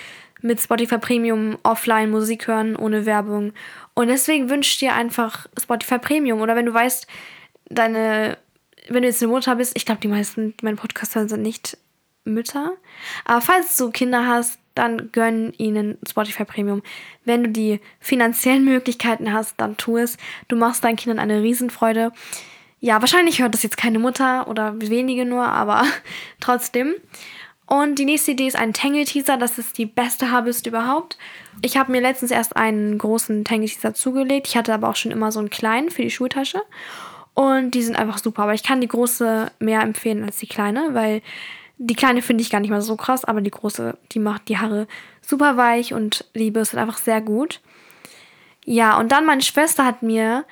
mit 0.42 0.60
Spotify 0.60 0.98
Premium 0.98 1.58
offline 1.62 2.10
Musik 2.10 2.46
hören, 2.46 2.76
ohne 2.76 3.06
Werbung. 3.06 3.52
Und 3.94 4.08
deswegen 4.08 4.48
wünscht 4.48 4.80
dir 4.80 4.94
einfach 4.94 5.46
Spotify 5.60 5.98
Premium. 5.98 6.40
Oder 6.40 6.56
wenn 6.56 6.66
du 6.66 6.74
weißt, 6.74 7.06
deine, 7.68 8.38
wenn 8.88 9.02
du 9.02 9.08
jetzt 9.08 9.22
eine 9.22 9.32
Mutter 9.32 9.56
bist, 9.56 9.76
ich 9.76 9.86
glaube, 9.86 10.00
die 10.00 10.08
meisten, 10.08 10.56
die 10.56 10.64
meinen 10.64 10.76
Podcast 10.76 11.14
hören, 11.14 11.28
sind 11.28 11.42
nicht 11.42 11.76
Mütter. 12.30 12.72
Aber 13.24 13.40
falls 13.40 13.76
du 13.76 13.90
Kinder 13.90 14.26
hast, 14.26 14.58
dann 14.74 15.10
gönn 15.12 15.52
ihnen 15.58 15.98
Spotify 16.08 16.44
Premium. 16.44 16.82
Wenn 17.24 17.44
du 17.44 17.50
die 17.50 17.80
finanziellen 17.98 18.64
Möglichkeiten 18.64 19.32
hast, 19.32 19.54
dann 19.58 19.76
tu 19.76 19.96
es. 19.96 20.16
Du 20.48 20.56
machst 20.56 20.84
deinen 20.84 20.96
Kindern 20.96 21.18
eine 21.18 21.42
Riesenfreude. 21.42 22.12
Ja, 22.80 23.00
wahrscheinlich 23.00 23.42
hört 23.42 23.52
das 23.52 23.62
jetzt 23.62 23.76
keine 23.76 23.98
Mutter 23.98 24.48
oder 24.48 24.80
wenige 24.80 25.26
nur, 25.26 25.46
aber 25.46 25.84
trotzdem. 26.40 26.94
Und 27.66 28.00
die 28.00 28.04
nächste 28.04 28.32
Idee 28.32 28.48
ist 28.48 28.56
ein 28.56 28.72
Tangle-Teaser. 28.72 29.36
Das 29.36 29.58
ist 29.58 29.78
die 29.78 29.86
beste 29.86 30.32
Haarbürste 30.32 30.70
überhaupt. 30.70 31.18
Ich 31.62 31.76
habe 31.76 31.92
mir 31.92 32.00
letztens 32.00 32.32
erst 32.32 32.56
einen 32.56 32.98
großen 32.98 33.44
Tangle-Teaser 33.44 33.94
zugelegt. 33.94 34.48
Ich 34.48 34.56
hatte 34.56 34.74
aber 34.74 34.88
auch 34.88 34.96
schon 34.96 35.12
immer 35.12 35.30
so 35.30 35.38
einen 35.38 35.50
kleinen 35.50 35.90
für 35.90 36.02
die 36.02 36.10
Schultasche. 36.10 36.62
Und 37.34 37.70
die 37.72 37.82
sind 37.82 37.96
einfach 37.96 38.18
super. 38.18 38.42
Aber 38.42 38.54
ich 38.54 38.64
kann 38.64 38.80
die 38.80 38.88
große 38.88 39.52
mehr 39.60 39.82
empfehlen 39.82 40.24
als 40.24 40.38
die 40.38 40.48
kleine, 40.48 40.94
weil 40.94 41.22
die 41.82 41.94
kleine 41.94 42.20
finde 42.20 42.42
ich 42.42 42.50
gar 42.50 42.60
nicht 42.60 42.70
mal 42.70 42.82
so 42.82 42.94
krass, 42.94 43.24
aber 43.24 43.40
die 43.40 43.50
große, 43.50 43.96
die 44.12 44.18
macht 44.18 44.48
die 44.48 44.58
Haare 44.58 44.86
super 45.22 45.56
weich 45.56 45.94
und 45.94 46.26
die 46.34 46.50
bürstet 46.50 46.78
einfach 46.78 46.98
sehr 46.98 47.22
gut. 47.22 47.60
Ja, 48.66 48.98
und 48.98 49.10
dann 49.12 49.24
meine 49.24 49.40
Schwester 49.40 49.86
hat 49.86 50.02
mir 50.02 50.44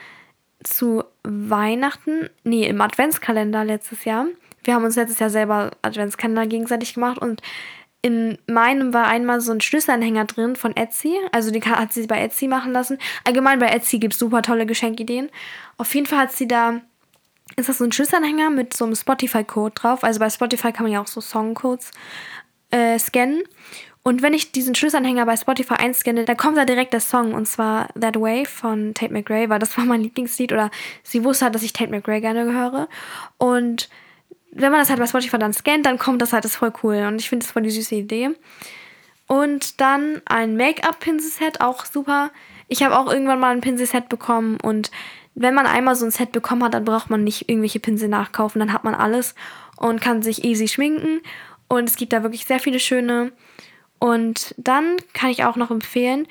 zu 0.65 1.05
Weihnachten, 1.25 2.31
nee, 2.45 2.67
im 2.67 2.81
Adventskalender 2.81 3.63
letztes 3.65 4.07
Jahr, 4.07 4.27
wir 4.65 4.75
haben 4.75 4.85
uns 4.85 4.97
letztes 4.97 5.19
Jahr 5.19 5.29
selber 5.29 5.73
Adventskalender 5.83 6.47
gegenseitig 6.47 6.95
gemacht 6.95 7.19
und 7.19 7.43
in 8.01 8.39
meinem 8.47 8.95
war 8.95 9.07
einmal 9.07 9.43
so 9.43 9.53
ein 9.53 9.61
Schlüsselanhänger 9.61 10.25
drin 10.25 10.57
von 10.57 10.77
Etsy. 10.77 11.17
Also 11.33 11.51
die 11.51 11.61
hat 11.61 11.93
sie 11.93 12.07
bei 12.07 12.23
Etsy 12.23 12.47
machen 12.47 12.73
lassen. 12.73 12.99
Allgemein 13.25 13.59
bei 13.59 13.67
Etsy 13.67 13.99
gibt 13.99 14.15
es 14.15 14.21
super 14.21 14.41
tolle 14.41 14.67
Geschenkideen. 14.67 15.31
Auf 15.79 15.95
jeden 15.95 16.07
Fall 16.07 16.21
hat 16.21 16.33
sie 16.33 16.47
da 16.47 16.81
ist 17.59 17.69
das 17.69 17.79
so 17.79 17.85
ein 17.85 17.93
Schlüsselanhänger 17.93 18.51
mit 18.51 18.75
so 18.75 18.85
einem 18.85 18.95
Spotify-Code 18.95 19.75
drauf. 19.75 20.05
Also 20.05 20.21
bei 20.21 20.31
Spotify 20.31 20.73
kann 20.73 20.85
man 20.85 20.93
ja 20.93 21.03
auch 21.03 21.07
so 21.07 21.21
Songcodes 21.21 21.91
äh, 22.71 22.99
scannen. 22.99 23.43
Und 24.05 24.23
wenn 24.23 24.33
ich 24.33 24.53
diesen 24.53 24.75
Schlüsselanhänger 24.75 25.27
bei 25.27 25.37
Spotify 25.37 25.75
einscanne, 25.75 26.25
dann 26.25 26.37
kommt 26.37 26.57
da 26.57 26.65
direkt 26.65 26.93
der 26.93 27.01
Song 27.01 27.35
und 27.35 27.47
zwar 27.47 27.89
That 28.01 28.19
Way 28.19 28.47
von 28.47 28.95
Tate 28.95 29.13
McRae, 29.13 29.51
weil 29.51 29.59
das 29.59 29.77
war 29.77 29.85
mein 29.85 30.01
Lieblingslied 30.01 30.53
oder 30.53 30.71
sie 31.03 31.25
wusste 31.25 31.47
halt, 31.47 31.55
dass 31.55 31.63
ich 31.63 31.73
Tate 31.73 31.91
McRae 31.91 32.21
gerne 32.21 32.45
höre. 32.45 32.89
Und 33.37 33.91
wenn 34.53 34.71
man 34.71 34.81
das 34.81 34.89
halt 34.89 34.99
bei 34.99 35.07
Spotify 35.07 35.39
dann 35.39 35.53
scannt, 35.53 35.85
dann 35.85 35.99
kommt 35.99 36.23
das 36.23 36.33
halt, 36.33 36.45
das 36.45 36.53
ist 36.53 36.57
voll 36.59 36.73
cool 36.83 37.05
und 37.07 37.21
ich 37.21 37.29
finde 37.29 37.45
das 37.45 37.53
voll 37.53 37.63
die 37.63 37.71
süße 37.71 37.97
Idee. 37.97 38.31
Und 39.27 39.81
dann 39.81 40.23
ein 40.25 40.57
Make-up-Pinselset, 40.57 41.61
auch 41.61 41.85
super. 41.85 42.31
Ich 42.67 42.83
habe 42.83 42.97
auch 42.97 43.13
irgendwann 43.13 43.41
mal 43.41 43.51
ein 43.51 43.61
Pinselset 43.61 44.09
bekommen 44.09 44.59
und 44.63 44.91
wenn 45.41 45.55
man 45.55 45.67
einmal 45.67 45.95
so 45.95 46.05
ein 46.05 46.11
Set 46.11 46.33
bekommen 46.33 46.65
hat, 46.65 46.75
dann 46.75 46.85
braucht 46.85 47.11
man 47.11 47.23
nicht 47.23 47.49
irgendwelche 47.49 47.81
Pinsel 47.81 48.09
nachkaufen, 48.09 48.59
dann 48.59 48.73
hat 48.73 48.85
man 48.85 48.95
alles 48.95 49.35
und 49.77 50.01
kann 50.01 50.23
sich 50.23 50.45
easy 50.45 50.69
schminken. 50.69 51.21
Und 51.69 51.89
es 51.89 51.97
gibt 51.97 52.13
da 52.13 52.23
wirklich 52.23 52.47
sehr 52.47 52.61
viele 52.61 52.81
schöne. 52.81 53.33
Und 53.99 54.55
dann 54.57 54.97
kann 55.13 55.31
ich 55.31 55.45
auch 55.45 55.57
noch 55.57 55.71
empfehlen, 55.71 56.27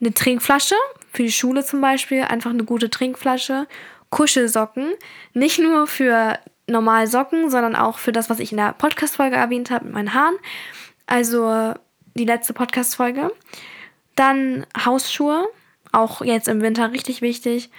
eine 0.00 0.12
Trinkflasche 0.12 0.74
für 1.12 1.22
die 1.22 1.32
Schule 1.32 1.64
zum 1.64 1.80
Beispiel, 1.80 2.22
einfach 2.22 2.50
eine 2.50 2.64
gute 2.64 2.90
Trinkflasche, 2.90 3.68
Kuschelsocken, 4.10 4.92
nicht 5.34 5.58
nur 5.58 5.86
für 5.86 6.38
normale 6.66 7.06
Socken, 7.06 7.50
sondern 7.50 7.76
auch 7.76 7.98
für 7.98 8.12
das, 8.12 8.28
was 8.30 8.40
ich 8.40 8.50
in 8.50 8.58
der 8.58 8.72
Podcast-Folge 8.72 9.36
erwähnt 9.36 9.70
habe 9.70 9.84
mit 9.84 9.94
meinen 9.94 10.14
Haaren. 10.14 10.36
Also 11.06 11.74
die 12.14 12.24
letzte 12.24 12.52
Podcast-Folge. 12.52 13.32
Dann 14.16 14.66
Hausschuhe, 14.84 15.46
auch 15.92 16.22
jetzt 16.22 16.48
im 16.48 16.60
Winter 16.62 16.92
richtig 16.92 17.22
wichtig. 17.22 17.70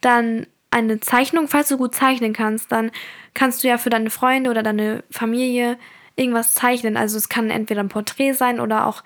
Dann 0.00 0.46
eine 0.70 1.00
Zeichnung, 1.00 1.48
falls 1.48 1.68
du 1.68 1.76
gut 1.76 1.94
zeichnen 1.94 2.32
kannst, 2.32 2.70
dann 2.70 2.90
kannst 3.34 3.62
du 3.62 3.68
ja 3.68 3.78
für 3.78 3.90
deine 3.90 4.10
Freunde 4.10 4.50
oder 4.50 4.62
deine 4.62 5.02
Familie 5.10 5.78
irgendwas 6.16 6.54
zeichnen. 6.54 6.96
Also 6.96 7.16
es 7.16 7.28
kann 7.28 7.50
entweder 7.50 7.82
ein 7.82 7.88
Porträt 7.88 8.32
sein 8.34 8.60
oder 8.60 8.86
auch 8.86 9.02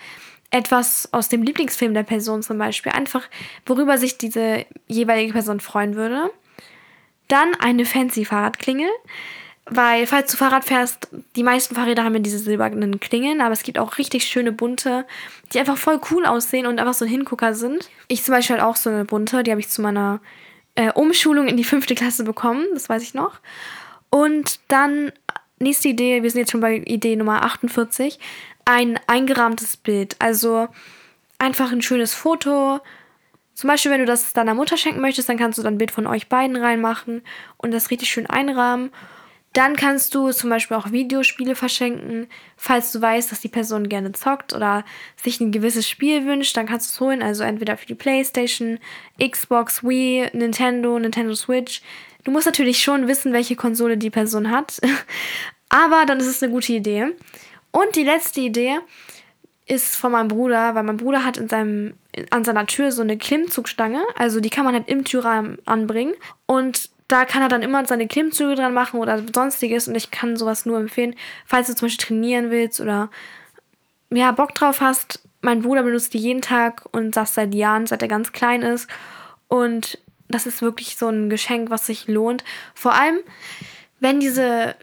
etwas 0.51 1.09
aus 1.13 1.29
dem 1.29 1.43
Lieblingsfilm 1.43 1.95
der 1.95 2.03
Person 2.03 2.43
zum 2.43 2.59
Beispiel. 2.59 2.93
Einfach, 2.93 3.29
worüber 3.67 3.99
sich 3.99 4.19
diese 4.19 4.67
jeweilige 4.87 5.33
Person 5.33 5.61
freuen 5.61 5.97
würde. 5.97 6.31
Dann 7.29 7.55
eine 7.59 7.85
fancy 7.85 8.25
Fahrradklingel. 8.25 8.89
Weil, 9.67 10.07
falls 10.07 10.31
du 10.31 10.37
Fahrrad 10.37 10.65
fährst, 10.65 11.09
die 11.37 11.43
meisten 11.43 11.75
Fahrräder 11.75 12.05
haben 12.05 12.13
ja 12.13 12.21
diese 12.21 12.39
silbernen 12.39 13.01
Klingeln, 13.01 13.41
aber 13.41 13.53
es 13.53 13.63
gibt 13.63 13.79
auch 13.79 13.97
richtig 13.97 14.25
schöne 14.25 14.53
bunte, 14.53 15.07
die 15.53 15.59
einfach 15.59 15.79
voll 15.79 15.99
cool 16.11 16.27
aussehen 16.27 16.67
und 16.67 16.79
einfach 16.79 16.93
so 16.93 17.07
ein 17.07 17.11
Hingucker 17.11 17.55
sind. 17.55 17.89
Ich 18.09 18.23
zum 18.23 18.35
Beispiel 18.35 18.57
halt 18.57 18.65
auch 18.65 18.77
so 18.77 18.91
eine 18.91 19.07
bunte, 19.07 19.43
die 19.43 19.51
habe 19.51 19.63
ich 19.63 19.71
zu 19.71 19.81
meiner 19.81 20.21
äh, 20.75 20.93
Umschulung 20.93 21.49
in 21.49 21.57
die 21.57 21.65
fünfte 21.65 21.95
Klasse 21.95 22.25
bekommen, 22.25 22.67
das 22.75 22.89
weiß 22.89 23.03
ich 23.03 23.15
noch. 23.15 23.41
Und 24.11 24.61
dann, 24.69 25.13
nächste 25.59 25.89
Idee, 25.89 26.23
wir 26.23 26.31
sind 26.31 26.41
jetzt 26.41 26.53
schon 26.53 26.61
bei 26.61 26.77
Idee 26.77 27.17
Nummer 27.17 27.45
48, 27.45 28.19
ein 28.65 28.99
eingerahmtes 29.07 29.77
Bild. 29.77 30.17
Also 30.19 30.69
einfach 31.39 31.73
ein 31.73 31.83
schönes 31.83 32.15
Foto 32.15 32.81
zum 33.55 33.69
Beispiel, 33.69 33.93
wenn 33.93 34.01
du 34.01 34.07
das 34.07 34.33
deiner 34.33 34.55
Mutter 34.55 34.77
schenken 34.77 35.01
möchtest, 35.01 35.29
dann 35.29 35.39
kannst 35.39 35.59
du 35.59 35.63
dann 35.63 35.75
ein 35.75 35.79
Bild 35.79 35.93
von 35.93 36.07
euch 36.07 36.29
beiden 36.29 36.57
reinmachen 36.57 37.23
und 37.57 37.73
das 37.73 37.91
richtig 37.91 38.11
schön 38.11 38.27
einrahmen. 38.27 38.91
Dann 39.55 39.77
kannst 39.77 40.17
du 40.17 40.33
zum 40.33 40.51
Beispiel 40.51 40.77
auch 40.77 40.91
Videospiele 40.91 41.55
verschenken. 41.55 42.27
Falls 42.57 42.91
du 42.91 43.01
weißt, 43.01 43.31
dass 43.31 43.41
die 43.41 43.49
Person 43.49 43.89
gerne 43.89 44.11
zockt 44.11 44.53
oder 44.53 44.85
sich 45.17 45.41
ein 45.41 45.53
gewisses 45.53 45.89
Spiel 45.89 46.27
wünscht, 46.27 46.57
dann 46.57 46.67
kannst 46.67 46.91
du 46.91 46.93
es 46.93 47.01
holen. 47.01 47.23
Also 47.23 47.45
entweder 47.45 47.77
für 47.77 47.87
die 47.87 47.95
PlayStation, 47.95 48.81
Xbox, 49.19 49.85
Wii, 49.85 50.29
Nintendo, 50.33 50.99
Nintendo 50.99 51.35
Switch. 51.37 51.83
Du 52.25 52.33
musst 52.33 52.47
natürlich 52.47 52.83
schon 52.83 53.07
wissen, 53.07 53.33
welche 53.33 53.55
Konsole 53.55 53.97
die 53.97 54.11
Person 54.11 54.51
hat. 54.51 54.81
Aber 55.69 56.05
dann 56.05 56.19
ist 56.19 56.27
es 56.27 56.43
eine 56.43 56.53
gute 56.53 56.73
Idee. 56.73 57.15
Und 57.71 57.95
die 57.95 58.05
letzte 58.05 58.41
Idee 58.41 58.79
ist 59.67 59.95
von 59.95 60.13
meinem 60.13 60.29
Bruder, 60.29 60.75
weil 60.75 60.83
mein 60.83 60.97
Bruder 60.97 61.25
hat 61.25 61.37
in 61.37 61.49
seinem, 61.49 61.95
an 62.31 62.45
seiner 62.45 62.67
Tür 62.67 62.91
so 62.91 63.03
eine 63.03 63.17
Klimmzugstange. 63.17 64.03
Also 64.17 64.41
die 64.41 64.51
kann 64.51 64.65
man 64.65 64.75
halt 64.75 64.89
im 64.89 65.05
Türrahmen 65.05 65.59
anbringen. 65.65 66.15
Und 66.47 66.91
da 67.09 67.25
kann 67.25 67.43
er 67.43 67.49
dann 67.49 67.63
immer 67.63 67.85
seine 67.87 68.09
Klimmzüge 68.09 68.55
dran 68.55 68.75
machen 68.75 69.01
oder 69.01 69.23
sonstiges. 69.35 69.89
Und 69.89 69.95
ich 69.95 70.11
kann 70.11 70.37
sowas 70.37 70.67
nur 70.67 70.79
empfehlen, 70.79 71.15
falls 71.45 71.67
du 71.67 71.75
zum 71.75 71.87
Beispiel 71.87 72.07
trainieren 72.07 72.51
willst 72.51 72.81
oder 72.81 73.11
ja, 74.11 74.33
Bock 74.33 74.55
drauf 74.55 74.81
hast. 74.81 75.21
Mein 75.41 75.63
Bruder 75.63 75.83
benutzt 75.83 76.15
die 76.15 76.19
jeden 76.19 76.41
Tag 76.41 76.85
und 76.93 77.17
das 77.17 77.35
seit 77.35 77.55
Jahren, 77.55 77.87
seit 77.87 78.01
er 78.01 78.09
ganz 78.09 78.33
klein 78.33 78.63
ist. 78.63 78.89
Und 79.49 79.99
das 80.29 80.47
ist 80.47 80.63
wirklich 80.63 80.97
so 80.97 81.09
ein 81.09 81.29
Geschenk, 81.29 81.71
was 81.71 81.87
sich 81.87 82.09
lohnt. 82.09 82.45
Vor 82.75 82.95
allem, 82.95 83.19
wenn 84.01 84.21
diese 84.21 84.75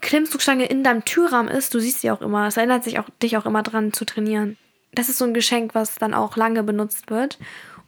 Klimmzugstange 0.00 0.66
in 0.66 0.82
deinem 0.82 1.04
Türrahmen 1.04 1.50
ist, 1.50 1.74
du 1.74 1.78
siehst 1.78 2.00
sie 2.00 2.10
auch 2.10 2.22
immer. 2.22 2.46
Es 2.46 2.56
erinnert 2.56 2.84
sich 2.84 2.98
auch, 2.98 3.08
dich 3.22 3.36
auch 3.36 3.46
immer 3.46 3.62
dran 3.62 3.92
zu 3.92 4.04
trainieren. 4.04 4.56
Das 4.92 5.08
ist 5.08 5.18
so 5.18 5.24
ein 5.24 5.34
Geschenk, 5.34 5.74
was 5.74 5.96
dann 5.96 6.14
auch 6.14 6.36
lange 6.36 6.62
benutzt 6.64 7.10
wird. 7.10 7.38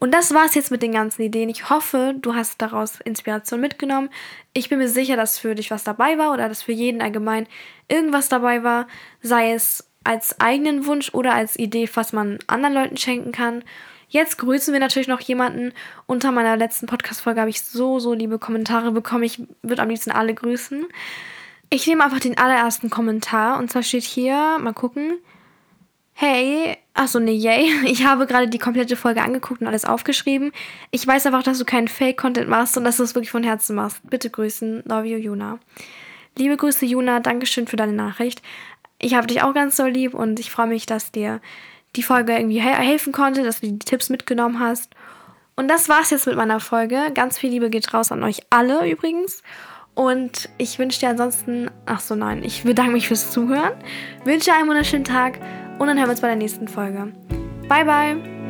Und 0.02 0.10
das 0.10 0.34
war's 0.34 0.56
jetzt 0.56 0.72
mit 0.72 0.82
den 0.82 0.90
ganzen 0.90 1.22
Ideen. 1.22 1.48
Ich 1.48 1.70
hoffe, 1.70 2.16
du 2.20 2.34
hast 2.34 2.60
daraus 2.60 2.98
Inspiration 3.02 3.60
mitgenommen. 3.60 4.10
Ich 4.52 4.68
bin 4.68 4.78
mir 4.78 4.88
sicher, 4.88 5.14
dass 5.14 5.38
für 5.38 5.54
dich 5.54 5.70
was 5.70 5.84
dabei 5.84 6.18
war 6.18 6.32
oder 6.32 6.48
dass 6.48 6.60
für 6.60 6.72
jeden 6.72 7.00
allgemein 7.00 7.46
irgendwas 7.86 8.28
dabei 8.28 8.64
war, 8.64 8.88
sei 9.20 9.52
es 9.52 9.88
als 10.02 10.40
eigenen 10.40 10.86
Wunsch 10.86 11.14
oder 11.14 11.34
als 11.34 11.56
Idee, 11.56 11.88
was 11.94 12.12
man 12.12 12.40
anderen 12.48 12.74
Leuten 12.74 12.96
schenken 12.96 13.30
kann. 13.30 13.62
Jetzt 14.08 14.38
grüßen 14.38 14.72
wir 14.72 14.80
natürlich 14.80 15.06
noch 15.06 15.20
jemanden. 15.20 15.72
Unter 16.06 16.32
meiner 16.32 16.56
letzten 16.56 16.88
Podcast-Folge 16.88 17.38
habe 17.38 17.50
ich 17.50 17.62
so, 17.62 18.00
so 18.00 18.12
liebe 18.12 18.40
Kommentare 18.40 18.90
bekommen. 18.90 19.22
Ich 19.22 19.40
würde 19.62 19.82
am 19.82 19.88
liebsten 19.88 20.10
alle 20.10 20.34
grüßen. 20.34 20.84
Ich 21.70 21.86
nehme 21.86 22.02
einfach 22.02 22.18
den 22.18 22.36
allerersten 22.36 22.90
Kommentar 22.90 23.56
und 23.60 23.70
zwar 23.70 23.84
steht 23.84 24.02
hier, 24.02 24.58
mal 24.58 24.74
gucken. 24.74 25.20
Hey, 26.14 26.76
achso, 26.94 27.18
nee, 27.18 27.32
yay. 27.32 27.70
Ich 27.84 28.04
habe 28.04 28.26
gerade 28.26 28.48
die 28.48 28.58
komplette 28.58 28.96
Folge 28.96 29.22
angeguckt 29.22 29.60
und 29.60 29.66
alles 29.66 29.84
aufgeschrieben. 29.84 30.52
Ich 30.90 31.06
weiß 31.06 31.26
einfach, 31.26 31.42
dass 31.42 31.58
du 31.58 31.64
keinen 31.64 31.88
Fake-Content 31.88 32.48
machst 32.48 32.76
und 32.76 32.84
dass 32.84 32.98
du 32.98 33.02
es 33.02 33.14
wirklich 33.14 33.30
von 33.30 33.42
Herzen 33.42 33.76
machst. 33.76 34.00
Bitte 34.08 34.30
grüßen, 34.30 34.82
love 34.86 35.06
you, 35.06 35.18
Juna. 35.18 35.58
Liebe 36.36 36.56
Grüße, 36.56 36.86
Juna, 36.86 37.20
Dankeschön 37.20 37.66
für 37.66 37.76
deine 37.76 37.92
Nachricht. 37.92 38.42
Ich 38.98 39.14
habe 39.14 39.26
dich 39.26 39.42
auch 39.42 39.52
ganz 39.52 39.76
so 39.76 39.84
lieb 39.84 40.14
und 40.14 40.38
ich 40.38 40.50
freue 40.50 40.68
mich, 40.68 40.86
dass 40.86 41.12
dir 41.12 41.40
die 41.96 42.02
Folge 42.02 42.32
irgendwie 42.32 42.60
he 42.60 42.68
helfen 42.68 43.12
konnte, 43.12 43.42
dass 43.42 43.60
du 43.60 43.66
die 43.66 43.78
Tipps 43.78 44.08
mitgenommen 44.08 44.60
hast. 44.60 44.94
Und 45.56 45.68
das 45.68 45.88
war's 45.88 46.10
jetzt 46.10 46.26
mit 46.26 46.36
meiner 46.36 46.60
Folge. 46.60 47.10
Ganz 47.14 47.36
viel 47.36 47.50
Liebe 47.50 47.68
geht 47.68 47.92
raus 47.92 48.12
an 48.12 48.22
euch 48.22 48.40
alle 48.48 48.88
übrigens. 48.88 49.42
Und 49.94 50.48
ich 50.56 50.78
wünsche 50.78 51.00
dir 51.00 51.10
ansonsten, 51.10 51.70
ach 51.84 52.00
so 52.00 52.14
nein, 52.14 52.42
ich 52.44 52.62
bedanke 52.62 52.92
mich 52.92 53.08
fürs 53.08 53.30
Zuhören, 53.30 53.74
wünsche 54.24 54.52
einen 54.54 54.68
wunderschönen 54.68 55.04
Tag 55.04 55.38
und 55.78 55.86
dann 55.86 55.96
hören 55.96 56.06
wir 56.06 56.12
uns 56.12 56.20
bei 56.20 56.28
der 56.28 56.36
nächsten 56.36 56.68
Folge. 56.68 57.12
Bye, 57.68 57.84
bye! 57.84 58.41